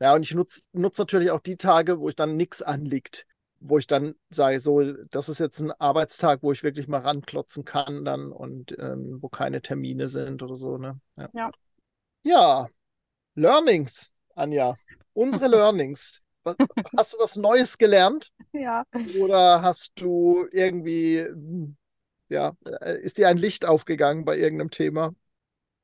[0.00, 3.26] Ja, und ich nutze nutz natürlich auch die Tage, wo ich dann nichts anliegt
[3.64, 7.64] wo ich dann sage, so, das ist jetzt ein Arbeitstag, wo ich wirklich mal ranklotzen
[7.64, 10.78] kann dann und ähm, wo keine Termine sind oder so.
[10.78, 11.00] Ne?
[11.16, 11.28] Ja.
[11.32, 11.50] ja.
[12.24, 12.66] ja.
[13.34, 14.76] Learnings, Anja.
[15.14, 16.20] Unsere Learnings.
[16.44, 16.56] Was,
[16.96, 18.32] hast du was Neues gelernt?
[18.54, 18.84] Ja.
[19.18, 21.26] Oder hast du irgendwie,
[22.28, 25.14] ja, äh, ist dir ein Licht aufgegangen bei irgendeinem Thema?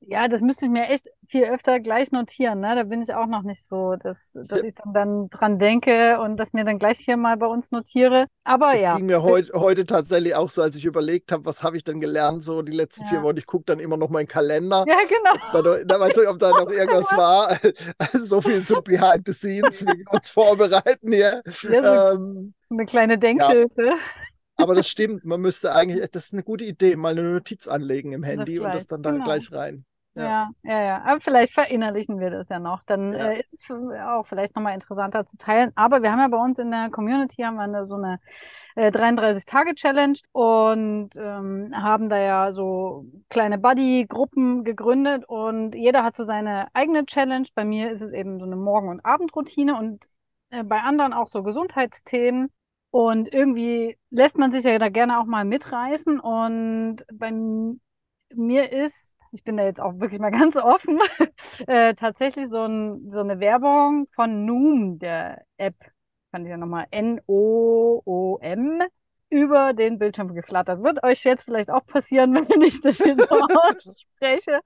[0.01, 2.61] Ja, das müsste ich mir echt viel öfter gleich notieren.
[2.61, 2.75] Ne?
[2.75, 6.37] Da bin ich auch noch nicht so, dass, dass ich dann, dann dran denke und
[6.37, 8.27] das mir dann gleich hier mal bei uns notiere.
[8.45, 8.91] Aber das ja.
[8.91, 11.85] Das ging mir heut, heute tatsächlich auch so, als ich überlegt habe, was habe ich
[11.85, 13.11] denn gelernt, so die letzten ja.
[13.11, 13.37] vier Wochen.
[13.37, 14.85] Ich gucke dann immer noch meinen Kalender.
[14.89, 15.63] Ja, genau.
[15.63, 17.59] Da, da, weißt du, ob da noch irgendwas war.
[17.99, 21.43] Also so viel so behind the scenes, wie wir uns vorbereiten hier.
[21.45, 23.87] Ja, so ähm, eine kleine Denkhilfe.
[23.87, 23.97] Ja.
[24.59, 28.13] Aber das stimmt, man müsste eigentlich, das ist eine gute Idee, mal eine Notiz anlegen
[28.13, 29.19] im Handy das und das dann genau.
[29.19, 29.85] da gleich rein.
[30.15, 30.25] Ja.
[30.25, 31.03] ja, ja, ja.
[31.05, 32.83] Aber vielleicht verinnerlichen wir das ja noch.
[32.85, 33.31] Dann ja.
[33.31, 35.71] äh, ist es auch vielleicht nochmal interessanter zu teilen.
[35.77, 38.19] Aber wir haben ja bei uns in der Community haben wir eine, so eine
[38.75, 46.25] äh, 33-Tage-Challenge und ähm, haben da ja so kleine Buddy-Gruppen gegründet und jeder hat so
[46.25, 47.47] seine eigene Challenge.
[47.55, 50.07] Bei mir ist es eben so eine Morgen- und Abendroutine und
[50.51, 52.51] äh, bei anderen auch so Gesundheitsthemen.
[52.91, 56.19] Und irgendwie lässt man sich ja da gerne auch mal mitreißen.
[56.21, 57.31] Und bei
[58.35, 60.99] mir ist, ich bin da jetzt auch wirklich mal ganz offen,
[61.67, 65.77] äh, tatsächlich so, ein, so eine Werbung von Noom, der App,
[66.33, 68.83] kann ich ja nochmal, N-O-O-M,
[69.31, 70.83] über den Bildschirm geflattert.
[70.83, 74.61] Wird euch jetzt vielleicht auch passieren, wenn ich das jetzt so ausspreche.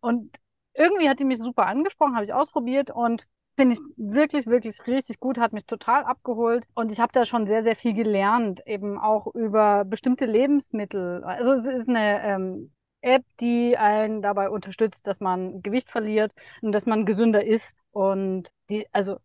[0.00, 0.36] Und
[0.74, 5.18] irgendwie hat die mich super angesprochen, habe ich ausprobiert und Finde ich wirklich, wirklich richtig
[5.18, 6.66] gut, hat mich total abgeholt.
[6.74, 11.24] Und ich habe da schon sehr, sehr viel gelernt, eben auch über bestimmte Lebensmittel.
[11.24, 16.72] Also es ist eine ähm, App, die einen dabei unterstützt, dass man Gewicht verliert und
[16.72, 17.78] dass man gesünder isst.
[17.92, 19.18] Und die, also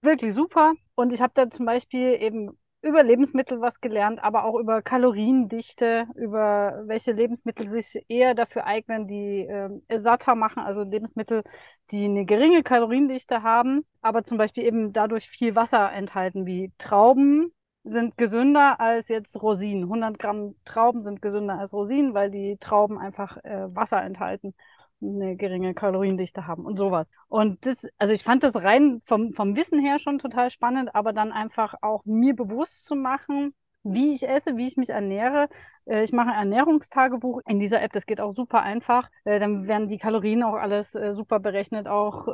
[0.00, 0.74] wirklich super.
[0.94, 6.06] Und ich habe da zum Beispiel eben über Lebensmittel was gelernt, aber auch über Kaloriendichte,
[6.16, 11.44] über welche Lebensmittel sich eher dafür eignen, die äh, satter machen, also Lebensmittel,
[11.92, 17.52] die eine geringe Kaloriendichte haben, aber zum Beispiel eben dadurch viel Wasser enthalten, wie Trauben
[17.84, 19.84] sind gesünder als jetzt Rosinen.
[19.84, 24.54] 100 Gramm Trauben sind gesünder als Rosinen, weil die Trauben einfach äh, Wasser enthalten
[25.02, 27.08] eine geringe Kaloriendichte haben und sowas.
[27.28, 31.12] Und das, also ich fand das rein vom, vom Wissen her schon total spannend, aber
[31.12, 35.48] dann einfach auch mir bewusst zu machen, wie ich esse, wie ich mich ernähre.
[35.86, 39.10] Äh, ich mache ein Ernährungstagebuch in dieser App, das geht auch super einfach.
[39.24, 42.28] Äh, dann werden die Kalorien auch alles äh, super berechnet, auch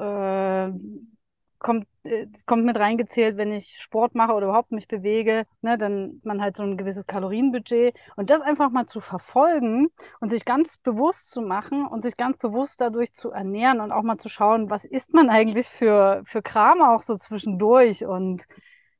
[1.59, 5.79] kommt, äh, es kommt mit reingezählt, wenn ich Sport mache oder überhaupt mich bewege, ne,
[5.79, 9.89] dann man halt so ein gewisses Kalorienbudget und das einfach mal zu verfolgen
[10.21, 14.03] und sich ganz bewusst zu machen und sich ganz bewusst dadurch zu ernähren und auch
[14.03, 18.45] mal zu schauen, was isst man eigentlich für, für Kram auch so zwischendurch und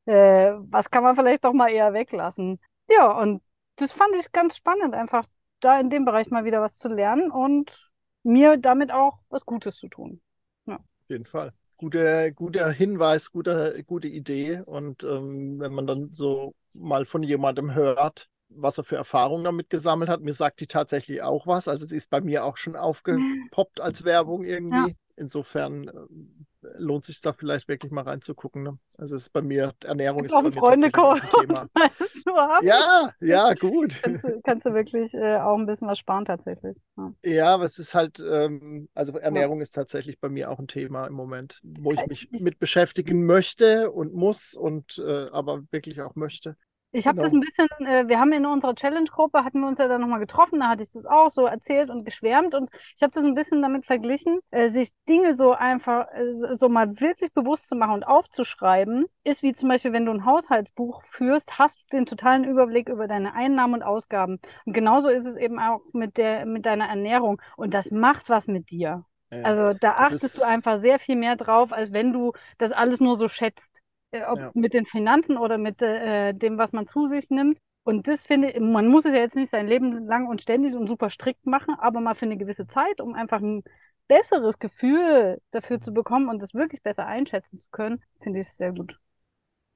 [0.07, 2.61] äh, was kann man vielleicht doch mal eher weglassen.
[2.89, 3.43] Ja, und
[3.77, 5.25] das fand ich ganz spannend, einfach
[5.61, 7.91] da in dem Bereich mal wieder was zu lernen und
[8.23, 10.21] mir damit auch was Gutes zu tun.
[10.67, 10.77] Ja.
[10.77, 14.61] Auf jeden Fall guter, guter Hinweis, guter, gute Idee.
[14.67, 19.71] Und ähm, wenn man dann so mal von jemandem hört, was er für Erfahrungen damit
[19.71, 21.69] gesammelt hat, mir sagt die tatsächlich auch was.
[21.69, 24.91] Also sie ist bei mir auch schon aufgepoppt als Werbung irgendwie.
[24.91, 24.95] Ja.
[25.17, 28.63] Insofern ähm, lohnt sich da vielleicht wirklich mal reinzugucken.
[28.63, 28.79] Ne?
[28.97, 31.69] Also es ist bei mir, Ernährung ist bei mir Freunde ein Thema.
[32.63, 33.95] ja, ja, gut.
[34.03, 36.77] Kannst du, kannst du wirklich äh, auch ein bisschen was sparen tatsächlich.
[36.97, 39.63] Ja, ja aber es ist halt, ähm, also Ernährung ja.
[39.63, 43.91] ist tatsächlich bei mir auch ein Thema im Moment, wo ich mich mit beschäftigen möchte
[43.91, 46.57] und muss und äh, aber wirklich auch möchte.
[46.91, 47.25] Ich habe genau.
[47.25, 50.21] das ein bisschen, äh, wir haben in unserer Challenge-Gruppe, hatten wir uns ja dann nochmal
[50.21, 53.35] getroffen, da hatte ich das auch so erzählt und geschwärmt und ich habe das ein
[53.35, 57.93] bisschen damit verglichen, äh, sich Dinge so einfach, äh, so mal wirklich bewusst zu machen
[57.93, 62.45] und aufzuschreiben, ist wie zum Beispiel, wenn du ein Haushaltsbuch führst, hast du den totalen
[62.45, 64.41] Überblick über deine Einnahmen und Ausgaben.
[64.65, 68.47] Und genauso ist es eben auch mit, der, mit deiner Ernährung und das macht was
[68.47, 69.05] mit dir.
[69.31, 73.01] Ja, also da achtest du einfach sehr viel mehr drauf, als wenn du das alles
[73.01, 73.83] nur so schätzt.
[74.11, 74.51] Äh, ob ja.
[74.55, 77.59] mit den Finanzen oder mit äh, dem, was man zu sich nimmt.
[77.85, 80.75] Und das finde ich, man muss es ja jetzt nicht sein Leben lang und ständig
[80.75, 83.63] und super strikt machen, aber mal für eine gewisse Zeit, um einfach ein
[84.09, 88.57] besseres Gefühl dafür zu bekommen und das wirklich besser einschätzen zu können, finde ich es
[88.57, 88.99] sehr gut.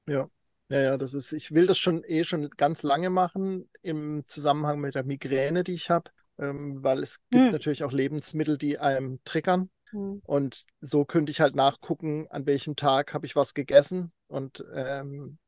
[0.07, 0.29] Ja.
[0.69, 4.81] Ja, ja, das ist, ich will das schon eh schon ganz lange machen im Zusammenhang
[4.81, 7.53] mit der Migräne, die ich habe, ähm, weil es gibt hm.
[7.53, 10.23] natürlich auch Lebensmittel, die einem triggern Mhm.
[10.25, 15.39] Und so könnte ich halt nachgucken, an welchem Tag habe ich was gegessen und ähm,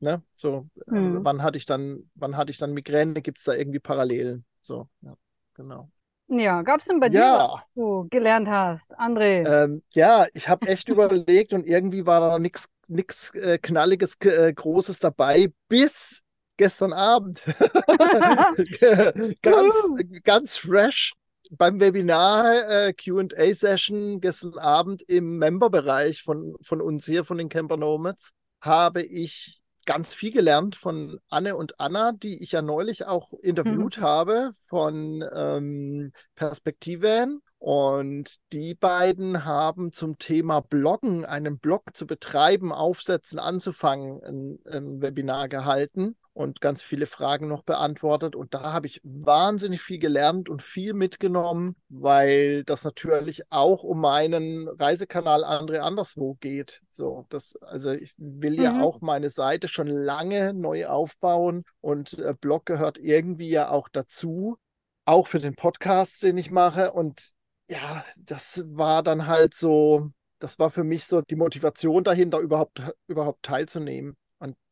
[0.00, 1.24] ne, so, mhm.
[1.24, 4.44] wann hatte ich dann, wann hatte ich dann Migräne, gibt es da irgendwie Parallelen?
[4.60, 5.14] So, ja,
[5.54, 5.90] genau.
[6.28, 7.52] Ja, gab es denn bei dir, ja.
[7.52, 9.46] was du gelernt hast, André?
[9.46, 14.52] Ähm, ja, ich habe echt überlegt und irgendwie war da nichts nichts äh, Knalliges, äh,
[14.52, 16.22] Großes dabei, bis
[16.56, 17.44] gestern Abend.
[19.42, 19.74] ganz,
[20.22, 21.12] ganz fresh
[21.56, 27.76] beim Webinar äh, QA-Session gestern Abend im Member-Bereich von, von uns hier, von den Camper
[27.76, 33.32] Nomads, habe ich ganz viel gelernt von Anne und Anna, die ich ja neulich auch
[33.42, 34.02] interviewt mhm.
[34.02, 37.40] habe von ähm, Perspektiven.
[37.58, 45.02] Und die beiden haben zum Thema Bloggen, einen Blog zu betreiben, aufsetzen, anzufangen, ein, ein
[45.02, 48.34] Webinar gehalten und ganz viele Fragen noch beantwortet.
[48.34, 54.00] Und da habe ich wahnsinnig viel gelernt und viel mitgenommen, weil das natürlich auch um
[54.00, 56.82] meinen Reisekanal André Anderswo geht.
[56.90, 58.62] So, das, also ich will mhm.
[58.62, 63.88] ja auch meine Seite schon lange neu aufbauen und äh, Blog gehört irgendwie ja auch
[63.88, 64.56] dazu.
[65.06, 66.92] Auch für den Podcast, den ich mache.
[66.92, 67.32] Und
[67.68, 72.82] ja, das war dann halt so, das war für mich so die Motivation dahinter, überhaupt,
[73.06, 74.16] überhaupt teilzunehmen.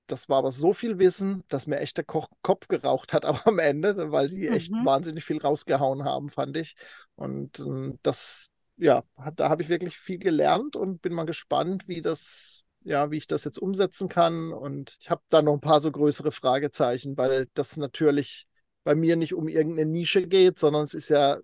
[0.06, 3.46] Das war aber so viel Wissen, dass mir echt der Koch Kopf geraucht hat auch
[3.46, 4.84] am Ende, weil die echt mhm.
[4.84, 6.74] wahnsinnig viel rausgehauen haben, fand ich.
[7.14, 9.04] Und ähm, das, ja,
[9.36, 13.26] da habe ich wirklich viel gelernt und bin mal gespannt, wie das ja, wie ich
[13.26, 14.52] das jetzt umsetzen kann.
[14.52, 18.46] Und ich habe da noch ein paar so größere Fragezeichen, weil das natürlich
[18.84, 21.38] bei mir nicht um irgendeine Nische geht, sondern es ist ja,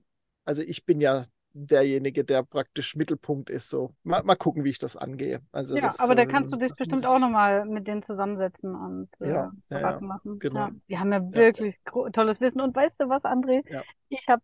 [0.45, 1.27] also ich bin ja
[1.67, 3.71] derjenige, der praktisch Mittelpunkt ist.
[3.71, 5.41] So, mal, mal gucken, wie ich das angehe.
[5.53, 9.09] Also ja, das, aber da kannst du dich bestimmt auch nochmal mit denen zusammensetzen und
[9.21, 10.39] äh, ja, beraten ja, lassen.
[10.39, 10.61] Genau.
[10.61, 11.77] Ja, die haben ja wirklich
[12.13, 12.61] tolles Wissen.
[12.61, 13.63] Und weißt du was, André?
[14.09, 14.43] Ich habe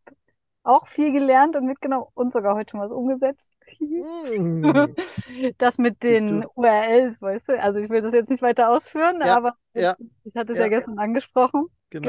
[0.64, 3.58] auch viel gelernt und mitgenommen und sogar heute schon was umgesetzt.
[3.80, 4.64] Mm.
[5.58, 7.60] das mit den URLs, weißt du?
[7.60, 9.86] Also ich will das jetzt nicht weiter ausführen, aber ich,
[10.24, 11.66] ich, hatte es ja, gestern angesprochen.
[11.90, 12.08] Genau.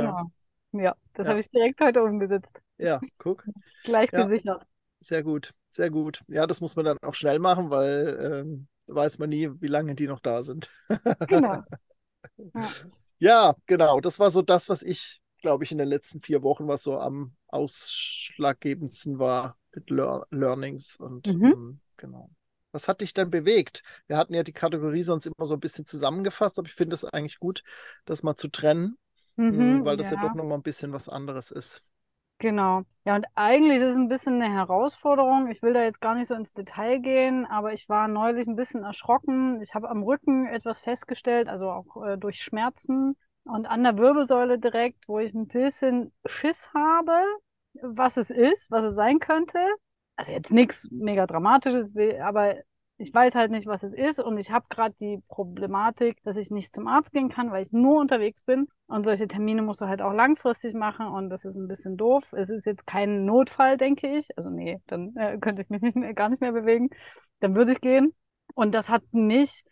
[0.71, 0.83] genau.
[0.83, 2.59] Ja, das habe ich direkt heute umgesetzt.
[2.77, 3.45] Ja, guck.
[3.83, 4.65] Gleich gesichert.
[5.05, 6.23] Sehr gut, sehr gut.
[6.27, 9.93] Ja, das muss man dann auch schnell machen, weil ähm, weiß man nie, wie lange
[9.93, 10.67] die noch da sind.
[11.27, 11.61] Genau.
[12.55, 12.69] Ja.
[13.19, 14.01] ja, genau.
[14.01, 16.97] Das war so das, was ich, glaube ich, in den letzten vier Wochen, was so
[16.97, 21.45] am ausschlaggebendsten war mit Lear Learnings und mhm.
[21.45, 22.31] ähm, genau.
[22.71, 23.83] Was hat dich denn bewegt?
[24.07, 27.05] Wir hatten ja die Kategorie sonst immer so ein bisschen zusammengefasst, aber ich finde es
[27.05, 27.63] eigentlich gut,
[28.05, 28.97] das mal zu trennen,
[29.35, 30.17] mhm, weil das ja.
[30.17, 31.83] ja doch nochmal ein bisschen was anderes ist.
[32.39, 32.83] Genau.
[33.05, 35.47] Ja, und eigentlich ist es ein bisschen eine Herausforderung.
[35.49, 38.55] Ich will da jetzt gar nicht so ins Detail gehen, aber ich war neulich ein
[38.55, 39.61] bisschen erschrocken.
[39.61, 44.59] Ich habe am Rücken etwas festgestellt, also auch äh, durch Schmerzen und an der Wirbelsäule
[44.59, 47.13] direkt, wo ich ein bisschen Schiss habe,
[47.81, 49.59] was es ist, was es sein könnte.
[50.17, 52.55] Also jetzt nichts mega Dramatisches, aber
[52.97, 56.49] ich weiß halt nicht, was es ist und ich habe gerade die Problematik, dass ich
[56.49, 59.87] nicht zum Arzt gehen kann, weil ich nur unterwegs bin und solche Termine musst du
[59.87, 62.23] halt auch langfristig machen und das ist ein bisschen doof.
[62.31, 64.29] Es ist jetzt kein Notfall, denke ich.
[64.37, 66.89] Also nee, dann äh, könnte ich mich nicht mehr, gar nicht mehr bewegen.
[67.41, 68.13] Dann würde ich gehen.
[68.53, 69.63] Und das hat mich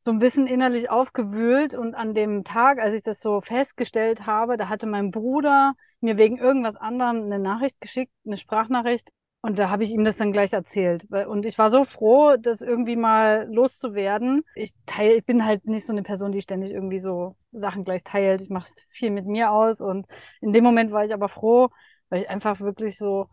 [0.00, 4.56] so ein bisschen innerlich aufgewühlt und an dem Tag, als ich das so festgestellt habe,
[4.56, 9.10] da hatte mein Bruder mir wegen irgendwas anderem eine Nachricht geschickt, eine Sprachnachricht
[9.46, 11.04] und da habe ich ihm das dann gleich erzählt.
[11.04, 14.42] Und ich war so froh, das irgendwie mal loszuwerden.
[14.56, 18.02] Ich teile, ich bin halt nicht so eine Person, die ständig irgendwie so Sachen gleich
[18.02, 18.40] teilt.
[18.40, 19.80] Ich mache viel mit mir aus.
[19.80, 20.08] Und
[20.40, 21.68] in dem Moment war ich aber froh,
[22.08, 23.28] weil ich einfach wirklich so,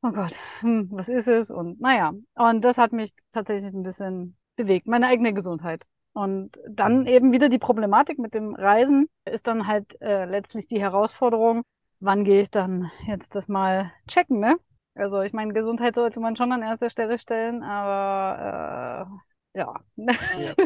[0.00, 1.50] oh Gott, hm, was ist es?
[1.50, 5.84] Und naja, und das hat mich tatsächlich ein bisschen bewegt, meine eigene Gesundheit.
[6.14, 10.80] Und dann eben wieder die Problematik mit dem Reisen ist dann halt äh, letztlich die
[10.80, 11.64] Herausforderung,
[11.98, 14.56] wann gehe ich dann jetzt das mal checken, ne?
[14.94, 19.20] Also ich meine, Gesundheit sollte man schon an erster Stelle stellen, aber
[19.54, 19.74] äh, ja.
[19.96, 20.54] ja.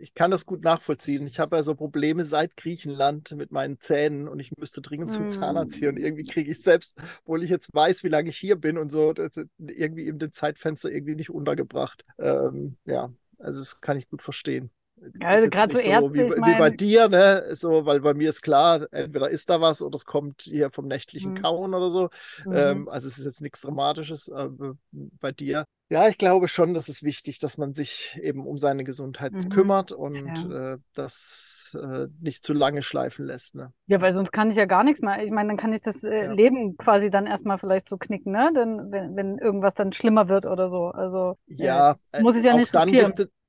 [0.00, 1.26] Ich kann das gut nachvollziehen.
[1.26, 5.30] Ich habe ja so Probleme seit Griechenland mit meinen Zähnen und ich müsste dringend zum
[5.30, 8.56] Zahnarzt hier und irgendwie kriege ich selbst, obwohl ich jetzt weiß, wie lange ich hier
[8.56, 9.14] bin und so,
[9.56, 12.04] irgendwie in dem Zeitfenster irgendwie nicht untergebracht.
[12.18, 14.70] Ähm, ja, also das kann ich gut verstehen.
[15.20, 16.58] Also gerade so Ärzte, wie, wie mein...
[16.58, 17.48] bei dir, ne?
[17.52, 20.86] So, weil bei mir ist klar, entweder ist da was oder es kommt hier vom
[20.86, 21.42] nächtlichen mhm.
[21.42, 22.08] Kauen oder so.
[22.44, 22.52] Mhm.
[22.54, 25.64] Ähm, also es ist jetzt nichts Dramatisches aber bei dir.
[25.90, 29.48] Ja, ich glaube schon, dass es wichtig, dass man sich eben um seine Gesundheit mhm.
[29.48, 30.74] kümmert und ja.
[30.74, 33.54] äh, das äh, nicht zu lange schleifen lässt.
[33.54, 33.72] Ne?
[33.86, 35.22] Ja, weil sonst kann ich ja gar nichts mehr.
[35.22, 36.32] Ich meine, dann kann ich das äh, ja.
[36.32, 38.52] Leben quasi dann erstmal vielleicht so knicken, ne?
[38.54, 40.86] Denn wenn, wenn irgendwas dann schlimmer wird oder so.
[40.88, 42.88] Also ja, äh, muss ich ja nicht dann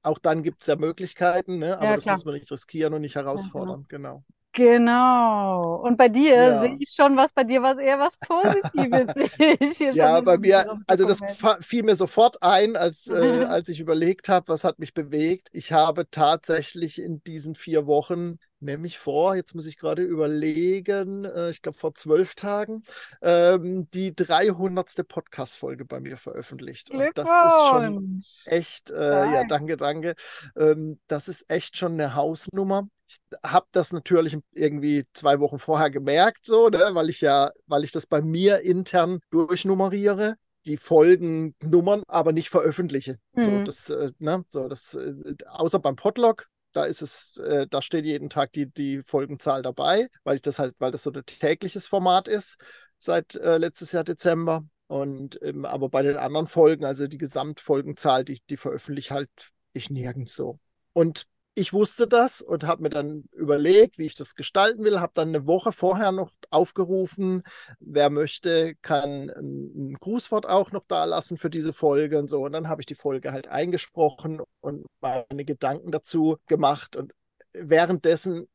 [0.03, 1.77] auch dann gibt es ja Möglichkeiten, ne?
[1.77, 3.81] aber ja, das muss man nicht riskieren und nicht herausfordern.
[3.81, 4.09] Ja, genau.
[4.09, 4.23] genau.
[4.53, 5.75] Genau.
[5.81, 6.59] Und bei dir Ja.
[6.61, 9.07] sehe ich schon was, bei dir war es eher was Positives.
[9.95, 11.21] Ja, bei mir, also das
[11.61, 15.49] fiel mir sofort ein, als, äh, als ich überlegt habe, was hat mich bewegt.
[15.53, 21.49] Ich habe tatsächlich in diesen vier Wochen, nämlich vor, jetzt muss ich gerade überlegen, äh,
[21.51, 22.83] ich glaube vor zwölf Tagen,
[23.21, 25.03] ähm, die 300.
[25.03, 26.89] Podcast-Folge bei mir veröffentlicht.
[26.91, 28.05] Und das ist schon
[28.45, 30.15] echt, äh, ja, danke, danke.
[30.55, 32.87] Ähm, das ist echt schon eine Hausnummer.
[33.07, 37.83] Ich habe das natürlich irgendwie zwei Wochen vorher gemerkt, so, ne, weil ich ja, weil
[37.83, 43.17] ich das bei mir intern durchnummeriere, die Folgennummern aber nicht veröffentliche.
[43.41, 43.65] So, Mhm.
[43.65, 45.13] das, äh, ne, so, das, äh,
[45.47, 46.47] außer beim Podlog.
[46.73, 50.59] Da ist es, äh, da steht jeden Tag die, die Folgenzahl dabei, weil ich das
[50.59, 52.57] halt, weil das so ein tägliches Format ist
[52.99, 54.63] seit äh, letztes Jahr Dezember.
[54.87, 59.29] Und ähm, aber bei den anderen Folgen, also die Gesamtfolgenzahl, die, die veröffentliche halt
[59.73, 60.59] ich nirgends so.
[60.93, 65.11] Und ich wusste das und habe mir dann überlegt, wie ich das gestalten will, habe
[65.13, 67.43] dann eine Woche vorher noch aufgerufen,
[67.79, 72.43] wer möchte, kann ein, Grußwort auch noch da lassen für diese Folge und so.
[72.45, 76.95] Und dann habe ich die Folge halt eingesprochen und meine Gedanken dazu gemacht.
[76.95, 77.13] Und
[77.53, 78.47] währenddessen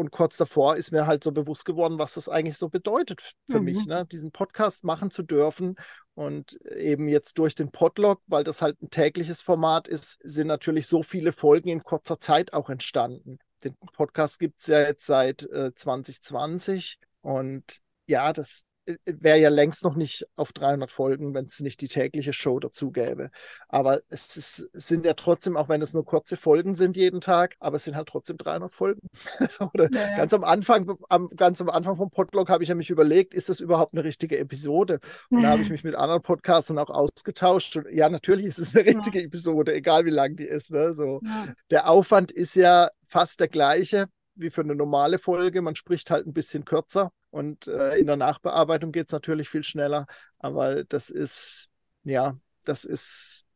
[0.00, 3.58] und kurz davor ist mir halt so bewusst geworden, was das eigentlich so bedeutet für
[3.58, 3.64] Mhm.
[3.64, 4.06] mich, ne?
[4.06, 5.76] diesen Podcast machen zu dürfen.
[6.14, 10.86] Und eben jetzt durch den Podlog, weil das halt ein tägliches Format ist, sind natürlich
[10.86, 13.38] so viele Folgen in kurzer Zeit auch entstanden.
[13.62, 18.62] Den Podcast gibt es ja jetzt seit äh, 2020 und ja, das
[19.04, 22.90] wäre ja längst noch nicht auf 300 Folgen, wenn es nicht die tägliche Show dazu
[22.90, 23.30] gäbe.
[23.68, 27.20] Aber es, ist, es sind ja trotzdem, auch wenn es nur kurze Folgen sind jeden
[27.20, 29.00] Tag, aber es sind halt trotzdem 300 Folgen.
[29.74, 30.16] Oder Ja, ja.
[30.16, 33.48] ganz am Anfang, am, ganz am Anfang vom Podlog habe ich ja mich überlegt, ist
[33.48, 35.00] das überhaupt eine richtige Episode?
[35.30, 37.76] Und da habe ich mich mit anderen Podcastern auch ausgetauscht.
[37.76, 38.92] Und ja, natürlich ist es eine Ja.
[38.96, 40.70] richtige Episode, egal wie lang die ist.
[40.70, 40.94] Ne?
[40.94, 41.20] So.
[41.24, 41.48] Ja.
[41.70, 45.60] Der Aufwand ist ja fast der gleiche wie für eine normale Folge.
[45.60, 49.62] Man spricht halt ein bisschen kürzer und äh, in der Nachbearbeitung geht es natürlich viel
[49.62, 50.06] schneller.
[50.38, 51.70] Aber das ist,
[52.04, 53.46] ja, das ist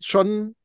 [0.00, 0.56] schon,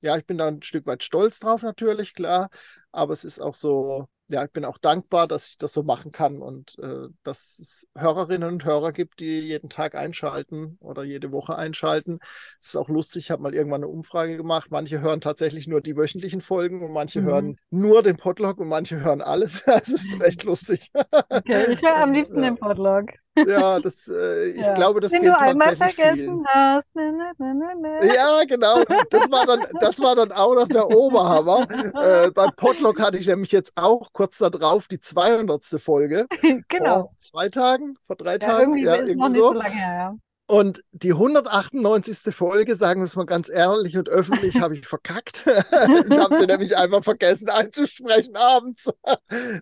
[0.00, 2.50] ja, ich bin da ein Stück weit stolz drauf natürlich, klar.
[2.92, 6.10] Aber es ist auch so, ja, ich bin auch dankbar, dass ich das so machen
[6.12, 11.30] kann und äh, dass es Hörerinnen und Hörer gibt, die jeden Tag einschalten oder jede
[11.30, 12.18] Woche einschalten.
[12.60, 14.70] Es ist auch lustig, ich habe mal irgendwann eine Umfrage gemacht.
[14.70, 17.22] Manche hören tatsächlich nur die wöchentlichen Folgen und manche Mhm.
[17.22, 19.66] hören nur den Podlog und manche hören alles.
[19.66, 20.90] Es ist echt lustig.
[21.30, 23.10] Okay, ich höre am liebsten den Podlog.
[23.36, 24.74] Ja, das, äh, ich Ja.
[24.74, 26.46] glaube, das Den geht du einmal vergessen vielen.
[26.46, 26.94] hast.
[26.94, 28.14] Ne, ne, ne.
[28.14, 28.84] Ja, genau.
[29.10, 31.66] Das war dann, das war dann auch noch der Oberhammer.
[32.00, 35.64] Äh, beim Podlog hatte ich nämlich jetzt auch kurz darauf die 200.
[35.80, 36.26] Folge.
[36.68, 36.94] Genau.
[37.08, 38.76] Vor zwei Tagen, vor drei Ja, Tagen.
[38.78, 39.52] irgendwie Ja, ist noch irgendwie nicht so so.
[39.54, 40.14] lange her, ja.
[40.46, 42.34] Und die 198.
[42.34, 45.42] Folge, sagen wir es mal ganz ehrlich und öffentlich, habe ich verkackt.
[45.46, 48.90] ich habe sie nämlich einfach vergessen einzusprechen abends.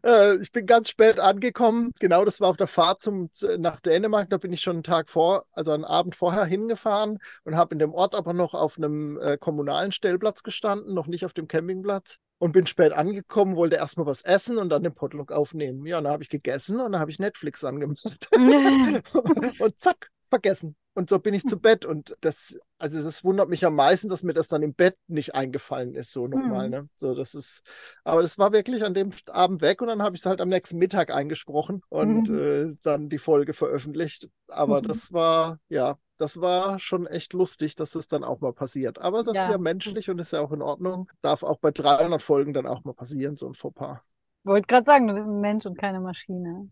[0.04, 1.92] Äh, ich bin ganz spät angekommen.
[2.00, 4.28] Genau, das war auf der Fahrt zum, zu- nach Dänemark.
[4.30, 7.78] Da bin ich schon einen Tag vor, also einen Abend vorher hingefahren und habe in
[7.78, 12.16] dem Ort aber noch auf einem äh, kommunalen Stellplatz gestanden, noch nicht auf dem Campingplatz.
[12.38, 15.86] Und bin spät angekommen, wollte erstmal was essen und dann den Podlog aufnehmen.
[15.86, 18.28] Ja, und dann habe ich gegessen und dann habe ich Netflix angemacht.
[18.32, 20.74] und zack, vergessen.
[20.94, 21.84] Und so bin ich zu Bett.
[21.84, 25.34] Und das, also das wundert mich am meisten, dass mir das dann im Bett nicht
[25.34, 26.66] eingefallen ist, so nochmal.
[26.66, 26.70] Mhm.
[26.70, 26.88] Ne?
[26.96, 27.62] So, das ist,
[28.04, 30.48] aber das war wirklich an dem Abend weg und dann habe ich es halt am
[30.48, 32.38] nächsten Mittag eingesprochen und Mhm.
[32.38, 34.28] äh, dann die Folge veröffentlicht.
[34.48, 34.86] Aber Mhm.
[34.88, 38.98] das war, ja, das war schon echt lustig, dass das dann auch mal passiert.
[39.00, 39.52] Aber das ist Ja.
[39.52, 41.08] ja menschlich und ist ja auch in Ordnung.
[41.20, 43.98] Darf auch bei 300 Folgen dann auch mal passieren, so ein Fauxpas.
[44.44, 46.70] Wollte gerade sagen, du bist ein Mensch und keine Maschine.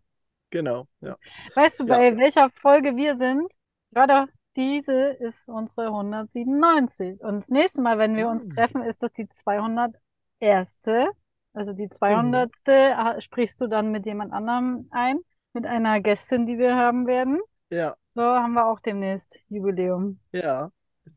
[0.51, 1.17] Genau, ja.
[1.55, 1.97] Weißt du, Ja.
[1.99, 3.53] bei welcher Folge wir sind?
[3.93, 7.21] Gerade diese ist unsere 197.
[7.23, 8.55] Und das nächste Mal, wenn wir uns Hm.
[8.55, 11.13] treffen, ist das die 201.
[11.53, 11.77] Also Mhm.
[11.77, 12.97] die 200.
[12.97, 15.19] ha- sprichst du dann mit jemand anderem ein,
[15.53, 17.41] mit einer Gästin, die wir haben werden.
[17.71, 20.19] Ja, So haben wir auch demnächst Jubiläum.
[20.33, 20.71] ja.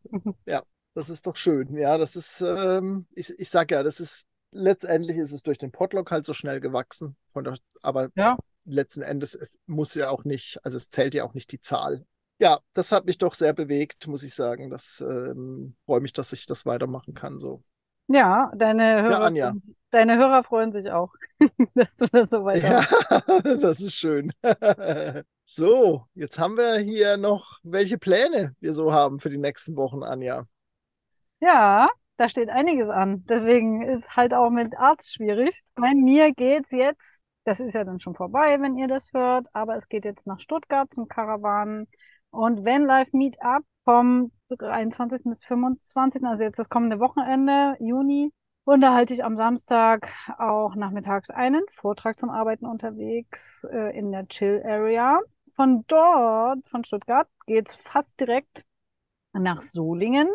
[0.46, 0.62] Ja,
[0.96, 1.76] das ist doch schön.
[1.78, 5.72] Ja, das ist, ähm, ich, ich sag ja, das ist, letztendlich ist es durch den
[5.72, 7.16] Podlog halt so schnell gewachsen.
[7.32, 8.38] Von der, aber Ja.
[8.66, 12.06] Letzten Endes, es muss ja auch nicht, also es zählt ja auch nicht die Zahl.
[12.40, 14.70] Ja, das hat mich doch sehr bewegt, muss ich sagen.
[14.70, 17.40] Das ähm, freue mich, dass ich das weitermachen kann.
[17.40, 17.64] So.
[18.08, 21.14] Ja, deine Hörer, freuen- deine Hörer freuen sich auch,
[21.76, 23.22] dass du das so weiter Ja,
[23.62, 24.32] das ist schön.
[25.46, 30.02] So, jetzt haben wir hier noch welche Pläne wir so haben für die nächsten Wochen,
[30.02, 30.48] Anja.
[31.40, 33.26] Ja, da steht einiges an.
[33.28, 35.62] Deswegen ist halt auch mit Arzt schwierig.
[35.76, 37.13] Bei mir geht's jetzt,
[37.46, 40.40] das ist ja dann schon vorbei, wenn ihr das hört, aber es geht jetzt nach
[40.40, 41.88] Stuttgart zum Karawanen
[42.32, 45.24] und Van Life Meetup vom 23.
[45.26, 48.32] bis 25., also jetzt das kommende Wochenende, Juni,
[48.66, 54.12] Und da halte ich am Samstag auch nachmittags einen Vortrag zum Arbeiten unterwegs äh, in
[54.12, 55.20] der Chill Area.
[55.56, 58.64] Von dort, von Stuttgart, geht's fast direkt
[59.34, 60.30] nach Solingen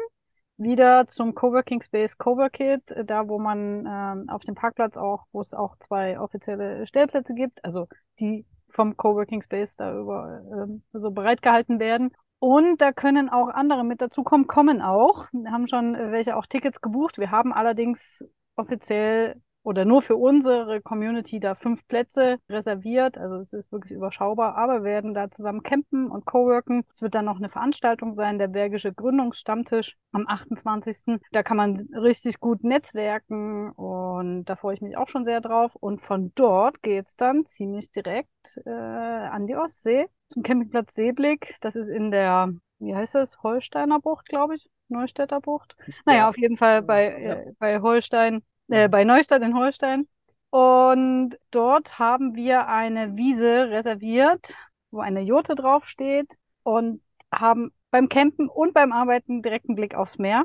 [0.58, 5.40] wieder zum Coworking Space Coworkit, äh, da wo man ähm, auf dem Parkplatz auch, wo
[5.40, 7.88] es auch zwei offizielle Stellplätze gibt, also
[8.20, 12.10] die vom Coworking Space da über ähm, so bereitgehalten werden.
[12.40, 15.26] Und da können auch andere mit dazukommen, kommen auch.
[15.32, 17.18] Wir haben schon äh, welche auch Tickets gebucht.
[17.18, 18.24] Wir haben allerdings
[18.56, 23.18] offiziell oder nur für unsere Community da fünf Plätze reserviert.
[23.18, 26.84] Also es ist wirklich überschaubar, aber wir werden da zusammen campen und coworken.
[26.90, 31.20] Es wird dann noch eine Veranstaltung sein, der Bergische Gründungsstammtisch am 28.
[31.32, 35.74] Da kann man richtig gut netzwerken und da freue ich mich auch schon sehr drauf.
[35.74, 38.30] Und von dort geht es dann ziemlich direkt
[38.64, 41.56] äh, an die Ostsee zum Campingplatz Seeblick.
[41.60, 44.70] Das ist in der, wie heißt das, Holsteiner Bucht, glaube ich.
[44.88, 45.76] Neustädter Bucht.
[46.06, 46.28] Naja, ja.
[46.30, 47.34] auf jeden Fall bei, ja.
[47.34, 50.08] äh, bei Holstein äh, bei Neustadt in Holstein.
[50.50, 54.54] Und dort haben wir eine Wiese reserviert,
[54.90, 57.02] wo eine Jote draufsteht und
[57.32, 60.44] haben beim Campen und beim Arbeiten direkten Blick aufs Meer.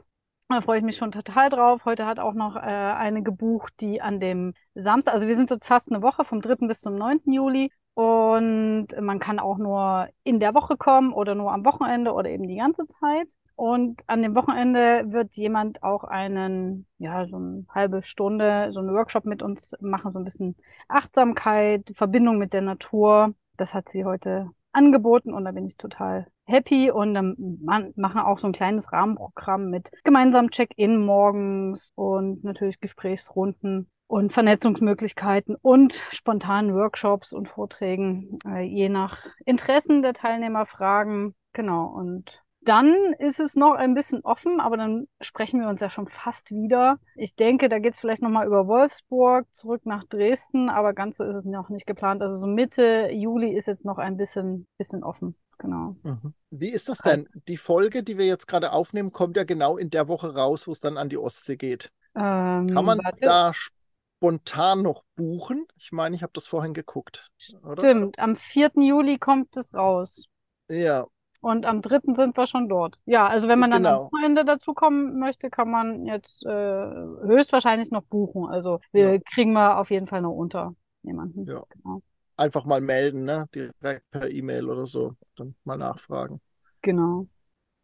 [0.50, 1.86] Da freue ich mich schon total drauf.
[1.86, 5.66] Heute hat auch noch äh, eine gebucht, die an dem Samstag, also wir sind dort
[5.66, 6.68] fast eine Woche, vom 3.
[6.68, 7.22] bis zum 9.
[7.26, 7.72] Juli.
[7.96, 12.48] Und man kann auch nur in der Woche kommen oder nur am Wochenende oder eben
[12.48, 13.28] die ganze Zeit.
[13.56, 18.94] Und an dem Wochenende wird jemand auch einen, ja, so eine halbe Stunde, so einen
[18.94, 20.56] Workshop mit uns machen, so ein bisschen
[20.88, 23.34] Achtsamkeit, Verbindung mit der Natur.
[23.58, 28.40] Das hat sie heute angeboten und da bin ich total happy und dann machen auch
[28.40, 36.76] so ein kleines Rahmenprogramm mit gemeinsamen Check-in morgens und natürlich Gesprächsrunden und Vernetzungsmöglichkeiten und spontanen
[36.76, 41.34] Workshops und Vorträgen, äh, je nach Interessen der Teilnehmer, Fragen.
[41.54, 41.86] Genau.
[41.86, 46.08] Und dann ist es noch ein bisschen offen, aber dann sprechen wir uns ja schon
[46.08, 47.00] fast wieder.
[47.16, 51.24] Ich denke, da geht es vielleicht nochmal über Wolfsburg zurück nach Dresden, aber ganz so
[51.24, 52.22] ist es noch nicht geplant.
[52.22, 55.36] Also so Mitte Juli ist jetzt noch ein bisschen, bisschen offen.
[55.58, 55.96] Genau.
[56.04, 56.34] Mhm.
[56.50, 57.30] Wie ist das denn?
[57.48, 60.72] Die Folge, die wir jetzt gerade aufnehmen, kommt ja genau in der Woche raus, wo
[60.72, 61.92] es dann an die Ostsee geht.
[62.16, 63.20] Ähm, Kann man warte.
[63.22, 65.66] da spontan noch buchen?
[65.76, 67.30] Ich meine, ich habe das vorhin geguckt.
[67.64, 67.82] Oder?
[67.82, 68.72] Stimmt, am 4.
[68.76, 70.26] Juli kommt es raus.
[70.70, 71.08] Ja,
[71.44, 73.00] und am dritten sind wir schon dort.
[73.06, 74.06] Ja, also wenn man dann genau.
[74.06, 78.46] am Wochenende dazukommen möchte, kann man jetzt äh, höchstwahrscheinlich noch buchen.
[78.46, 79.20] Also wir ja.
[79.34, 81.46] kriegen wir auf jeden Fall noch unter jemanden.
[81.46, 81.64] Ja.
[81.70, 82.02] Genau.
[82.38, 83.48] Einfach mal melden, ne?
[83.54, 85.16] Direkt per E-Mail oder so.
[85.36, 86.40] Dann mal nachfragen.
[86.82, 87.28] Genau.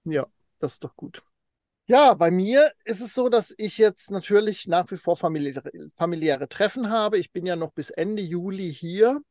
[0.05, 0.26] Ja,
[0.60, 1.22] das ist doch gut.
[1.86, 6.47] Ja, bei mir ist es so, dass ich jetzt natürlich nach wie vor familiäre, familiäre
[6.47, 7.18] Treffen habe.
[7.18, 9.22] Ich bin ja noch bis Ende Juli hier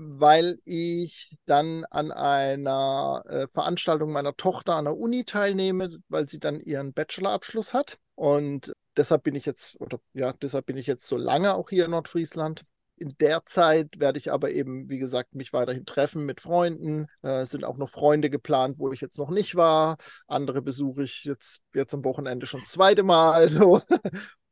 [0.00, 6.38] weil ich dann an einer äh, Veranstaltung meiner Tochter an der Uni teilnehme, weil sie
[6.38, 7.98] dann ihren Bachelorabschluss hat.
[8.14, 11.84] Und deshalb bin ich jetzt, oder ja, deshalb bin ich jetzt so lange auch hier
[11.84, 12.62] in Nordfriesland.
[12.94, 17.06] In der Zeit werde ich aber eben, wie gesagt, mich weiterhin treffen mit Freunden.
[17.22, 19.96] Äh, sind auch noch Freunde geplant, wo ich jetzt noch nicht war.
[20.28, 23.32] Andere besuche ich jetzt, jetzt am Wochenende schon das zweite Mal.
[23.48, 23.80] Also.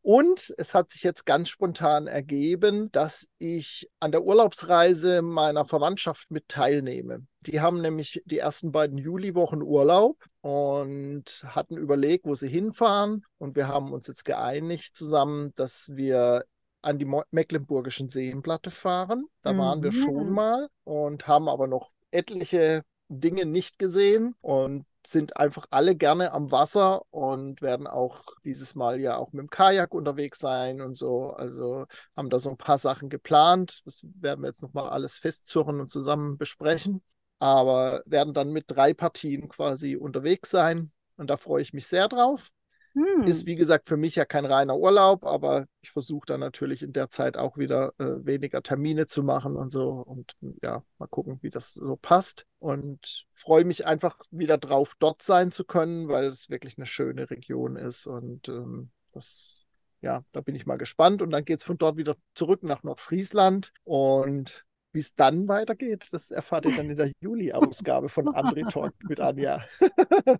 [0.06, 6.30] Und es hat sich jetzt ganz spontan ergeben, dass ich an der Urlaubsreise meiner Verwandtschaft
[6.30, 7.26] mit teilnehme.
[7.40, 13.24] Die haben nämlich die ersten beiden Juliwochen Urlaub und hatten überlegt, wo sie hinfahren.
[13.38, 16.44] Und wir haben uns jetzt geeinigt zusammen, dass wir
[16.82, 19.26] an die Mecklenburgischen Seenplatte fahren.
[19.42, 19.58] Da mhm.
[19.58, 20.34] waren wir schon mhm.
[20.34, 24.34] mal und haben aber noch etliche Dinge nicht gesehen.
[24.40, 29.42] Und sind einfach alle gerne am Wasser und werden auch dieses Mal ja auch mit
[29.42, 31.30] dem Kajak unterwegs sein und so.
[31.30, 31.86] Also
[32.16, 33.82] haben da so ein paar Sachen geplant.
[33.84, 37.02] Das werden wir jetzt nochmal alles festzurren und zusammen besprechen.
[37.38, 40.92] Aber werden dann mit drei Partien quasi unterwegs sein.
[41.16, 42.50] Und da freue ich mich sehr drauf.
[42.96, 43.24] Hm.
[43.24, 46.94] Ist wie gesagt für mich ja kein reiner Urlaub, aber ich versuche dann natürlich in
[46.94, 51.38] der Zeit auch wieder äh, weniger Termine zu machen und so und ja, mal gucken,
[51.42, 52.46] wie das so passt.
[52.58, 57.28] Und freue mich einfach wieder drauf, dort sein zu können, weil es wirklich eine schöne
[57.28, 59.66] Region ist und ähm, das
[60.00, 61.20] ja, da bin ich mal gespannt.
[61.20, 63.72] Und dann geht es von dort wieder zurück nach Nordfriesland.
[63.84, 68.94] Und wie es dann weitergeht, das erfahrt ihr dann in der Juli-Ausgabe von André Talk
[69.02, 69.64] mit Anja.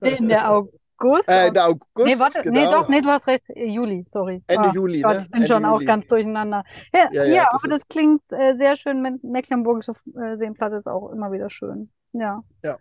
[0.01, 0.86] In der August.
[0.99, 1.29] August?
[1.29, 1.85] Äh, Ende August.
[1.97, 2.61] Nee, warte, genau.
[2.61, 3.45] nee, doch, nee, du hast recht.
[3.51, 4.43] Äh, Juli, sorry.
[4.47, 5.03] Ende oh, Juli.
[5.03, 5.21] Gott, ne?
[5.23, 5.75] ich bin Ende schon Juli.
[5.75, 6.65] auch ganz durcheinander.
[6.93, 9.21] Ja, ja, ja, ja das aber das klingt äh, sehr schön.
[9.23, 11.91] Mecklenburgische äh, Seenplatte ist auch immer wieder schön.
[12.13, 12.43] Ja.
[12.63, 12.77] ja.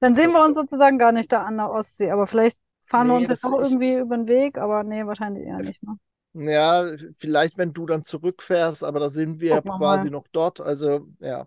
[0.00, 3.12] Dann sehen wir uns sozusagen gar nicht da an der Ostsee, aber vielleicht fahren nee,
[3.12, 5.82] wir uns jetzt auch irgendwie über den Weg, aber nee, wahrscheinlich eher nicht.
[5.82, 5.96] Ne?
[6.32, 10.18] Ja, vielleicht, wenn du dann zurückfährst, aber da sind wir quasi mal.
[10.18, 10.60] noch dort.
[10.60, 11.46] Also, ja.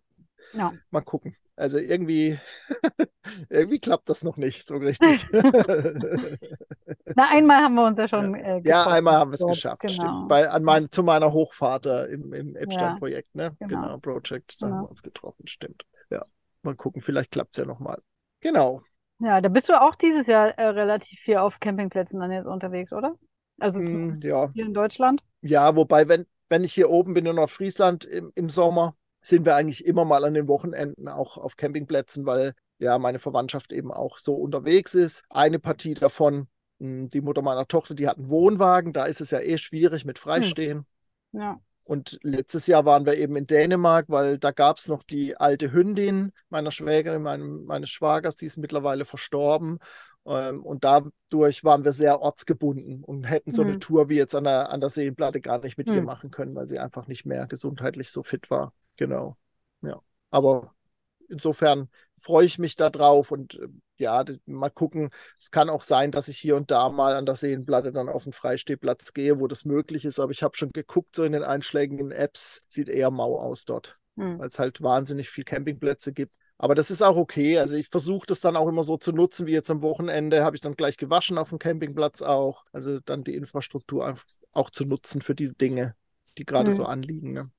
[0.54, 0.74] ja.
[0.92, 1.36] Mal gucken.
[1.56, 2.40] Also irgendwie,
[3.50, 5.28] irgendwie klappt das noch nicht so richtig.
[7.16, 8.34] Na, einmal haben wir uns ja schon.
[8.34, 9.82] Äh, ja einmal haben wir es geschafft.
[9.82, 10.26] Genau.
[10.28, 13.56] Bei, an mein, zu meiner Hochfahrt im, im Epstein-Projekt, ne?
[13.60, 13.82] Genau.
[13.82, 14.78] genau, Project, da genau.
[14.78, 15.86] haben wir uns getroffen, stimmt.
[16.10, 16.24] Ja,
[16.64, 18.02] mal gucken, vielleicht klappt es ja nochmal.
[18.40, 18.82] Genau.
[19.20, 22.92] Ja, da bist du auch dieses Jahr äh, relativ viel auf Campingplätzen dann jetzt unterwegs,
[22.92, 23.16] oder?
[23.60, 24.50] Also mm, ja.
[24.54, 25.24] hier in Deutschland?
[25.42, 29.56] Ja, wobei, wenn, wenn ich hier oben bin in Nordfriesland im, im Sommer, sind wir
[29.56, 34.18] eigentlich immer mal an den Wochenenden auch auf Campingplätzen, weil ja meine Verwandtschaft eben auch
[34.18, 35.24] so unterwegs ist.
[35.30, 36.48] Eine Partie davon,
[36.80, 40.06] hm, die Mutter meiner Tochter, die hat einen Wohnwagen, da ist es ja eh schwierig
[40.06, 40.22] mit hm.
[40.22, 40.86] Freistehen.
[41.32, 41.42] Hm.
[41.42, 41.62] Ja.
[41.86, 45.74] Und letztes Jahr waren wir eben in Dänemark, weil da gab es noch die alte
[45.74, 49.80] Hündin meiner Schwägerin, meinem, meines Schwagers, die ist mittlerweile verstorben.
[50.26, 53.70] Ähm, und dadurch waren wir sehr ortsgebunden und hätten so mhm.
[53.70, 55.96] eine Tour wie jetzt an der, an der Seenplatte gar nicht mit mhm.
[55.96, 58.74] ihr machen können, weil sie einfach nicht mehr gesundheitlich so fit war.
[58.98, 59.38] Genau.
[59.82, 60.02] Ja.
[60.30, 60.74] Aber
[61.30, 63.68] insofern freue ich mich da drauf und äh,
[63.98, 65.10] ja, mal gucken.
[65.40, 68.24] Es kann auch sein, dass ich hier und da mal an der Seenplatte dann auf
[68.24, 70.20] den Freistehplatz gehe, wo das möglich ist.
[70.20, 73.98] Aber ich habe schon geguckt, so in den einschlägigen Apps, sieht eher mau aus dort,
[74.16, 74.40] mhm.
[74.40, 76.34] weil es halt wahnsinnig viel Campingplätze gibt.
[76.58, 77.58] Aber das ist auch okay.
[77.60, 80.56] Also ich versuche das dann auch immer so zu nutzen, wie jetzt am Wochenende habe
[80.56, 82.64] ich dann gleich gewaschen auf dem Campingplatz auch.
[82.72, 84.16] Also dann die Infrastruktur
[84.52, 85.96] auch zu nutzen für diese Dinge,
[86.38, 86.76] die gerade mhm.
[86.76, 87.34] so anliegen.
[87.34, 87.52] Ne?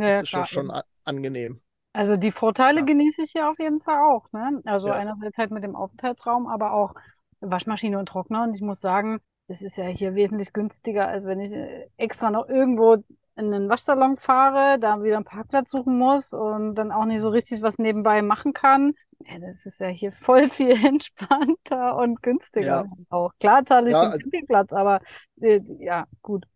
[0.00, 0.72] Ja, das ist klar, schon,
[1.04, 1.60] angenehm.
[1.92, 2.86] Also die Vorteile ja.
[2.86, 4.30] genieße ich hier auf jeden Fall auch.
[4.32, 4.60] Ne?
[4.64, 4.94] Also ja.
[4.94, 6.94] einerseits halt mit dem Aufenthaltsraum, aber auch
[7.40, 8.44] Waschmaschine und Trockner.
[8.44, 12.30] Und ich muss sagen, das ist ja hier wesentlich günstiger, als wenn ich äh, extra
[12.30, 13.02] noch irgendwo
[13.36, 17.30] in einen Waschsalon fahre, da wieder einen Parkplatz suchen muss und dann auch nicht so
[17.30, 18.94] richtig was nebenbei machen kann.
[19.26, 22.84] Ja, das ist ja hier voll viel entspannter und günstiger ja.
[23.08, 23.32] auch.
[23.40, 25.00] Klar zahle ich ja, den Campingplatz, aber
[25.40, 26.46] äh, ja, gut.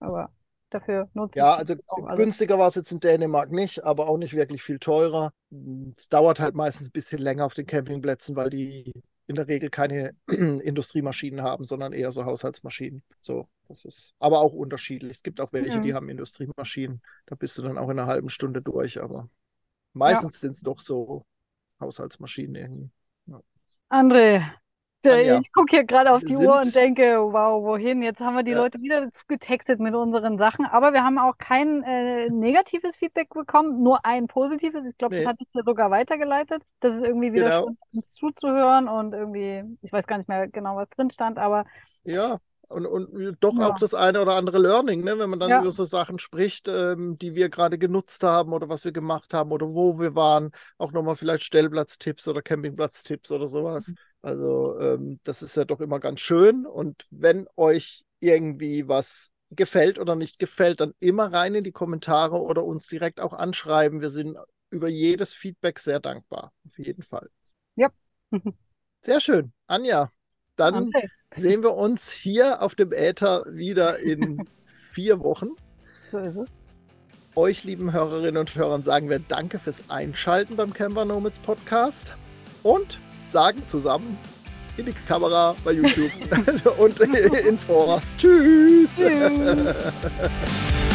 [0.00, 0.30] Aber
[0.70, 1.74] dafür nutze Ja, also
[2.16, 5.32] günstiger war es jetzt in Dänemark nicht, aber auch nicht wirklich viel teurer.
[5.96, 8.92] Es dauert halt meistens ein bisschen länger auf den Campingplätzen, weil die
[9.26, 13.02] in der Regel keine Industriemaschinen haben, sondern eher so Haushaltsmaschinen.
[13.20, 15.12] So, das ist aber auch unterschiedlich.
[15.12, 15.80] Es gibt auch welche, ja.
[15.80, 17.00] die haben Industriemaschinen.
[17.26, 19.28] Da bist du dann auch in einer halben Stunde durch, aber
[19.92, 20.40] meistens ja.
[20.40, 21.24] sind es doch so
[21.80, 22.90] Haushaltsmaschinen irgendwie.
[23.26, 23.40] Ja.
[23.88, 24.44] André,
[25.04, 28.02] Anja, ich gucke hier gerade auf die Uhr und denke, wow, wohin?
[28.02, 28.58] Jetzt haben wir die ja.
[28.58, 33.30] Leute wieder dazu getextet mit unseren Sachen, aber wir haben auch kein äh, negatives Feedback
[33.30, 34.84] bekommen, nur ein positives.
[34.84, 35.22] Ich glaube, nee.
[35.22, 36.62] das hat dich ja sogar weitergeleitet.
[36.80, 37.66] Das ist irgendwie wieder genau.
[37.66, 41.64] schön, uns zuzuhören und irgendwie, ich weiß gar nicht mehr genau, was drin stand, aber
[42.04, 42.38] ja,
[42.70, 43.68] und, und doch ja.
[43.68, 45.18] auch das eine oder andere Learning, ne?
[45.18, 45.60] wenn man dann ja.
[45.60, 49.50] über so Sachen spricht, ähm, die wir gerade genutzt haben oder was wir gemacht haben
[49.50, 50.52] oder wo wir waren.
[50.78, 53.92] Auch nochmal vielleicht Stellplatztipps oder Campingplatztipps oder sowas.
[54.22, 56.66] Also ähm, das ist ja doch immer ganz schön.
[56.66, 62.40] Und wenn euch irgendwie was gefällt oder nicht gefällt, dann immer rein in die Kommentare
[62.40, 64.00] oder uns direkt auch anschreiben.
[64.00, 64.36] Wir sind
[64.70, 66.52] über jedes Feedback sehr dankbar.
[66.66, 67.28] Auf jeden Fall.
[67.76, 67.90] Ja.
[69.02, 69.52] Sehr schön.
[69.66, 70.10] Anja,
[70.56, 71.08] dann okay.
[71.34, 74.46] sehen wir uns hier auf dem Äther wieder in
[74.92, 75.48] vier Wochen.
[76.10, 76.48] So ist es.
[77.34, 82.14] Euch, lieben Hörerinnen und Hörern, sagen wir Danke fürs Einschalten beim Camper Nomads Podcast
[82.62, 82.98] und
[83.30, 84.18] sagen zusammen
[84.76, 86.10] in die Kamera bei YouTube
[86.78, 86.98] und
[87.46, 88.00] ins Ohr.
[88.18, 88.96] Tschüss.
[88.96, 89.74] Tschüss.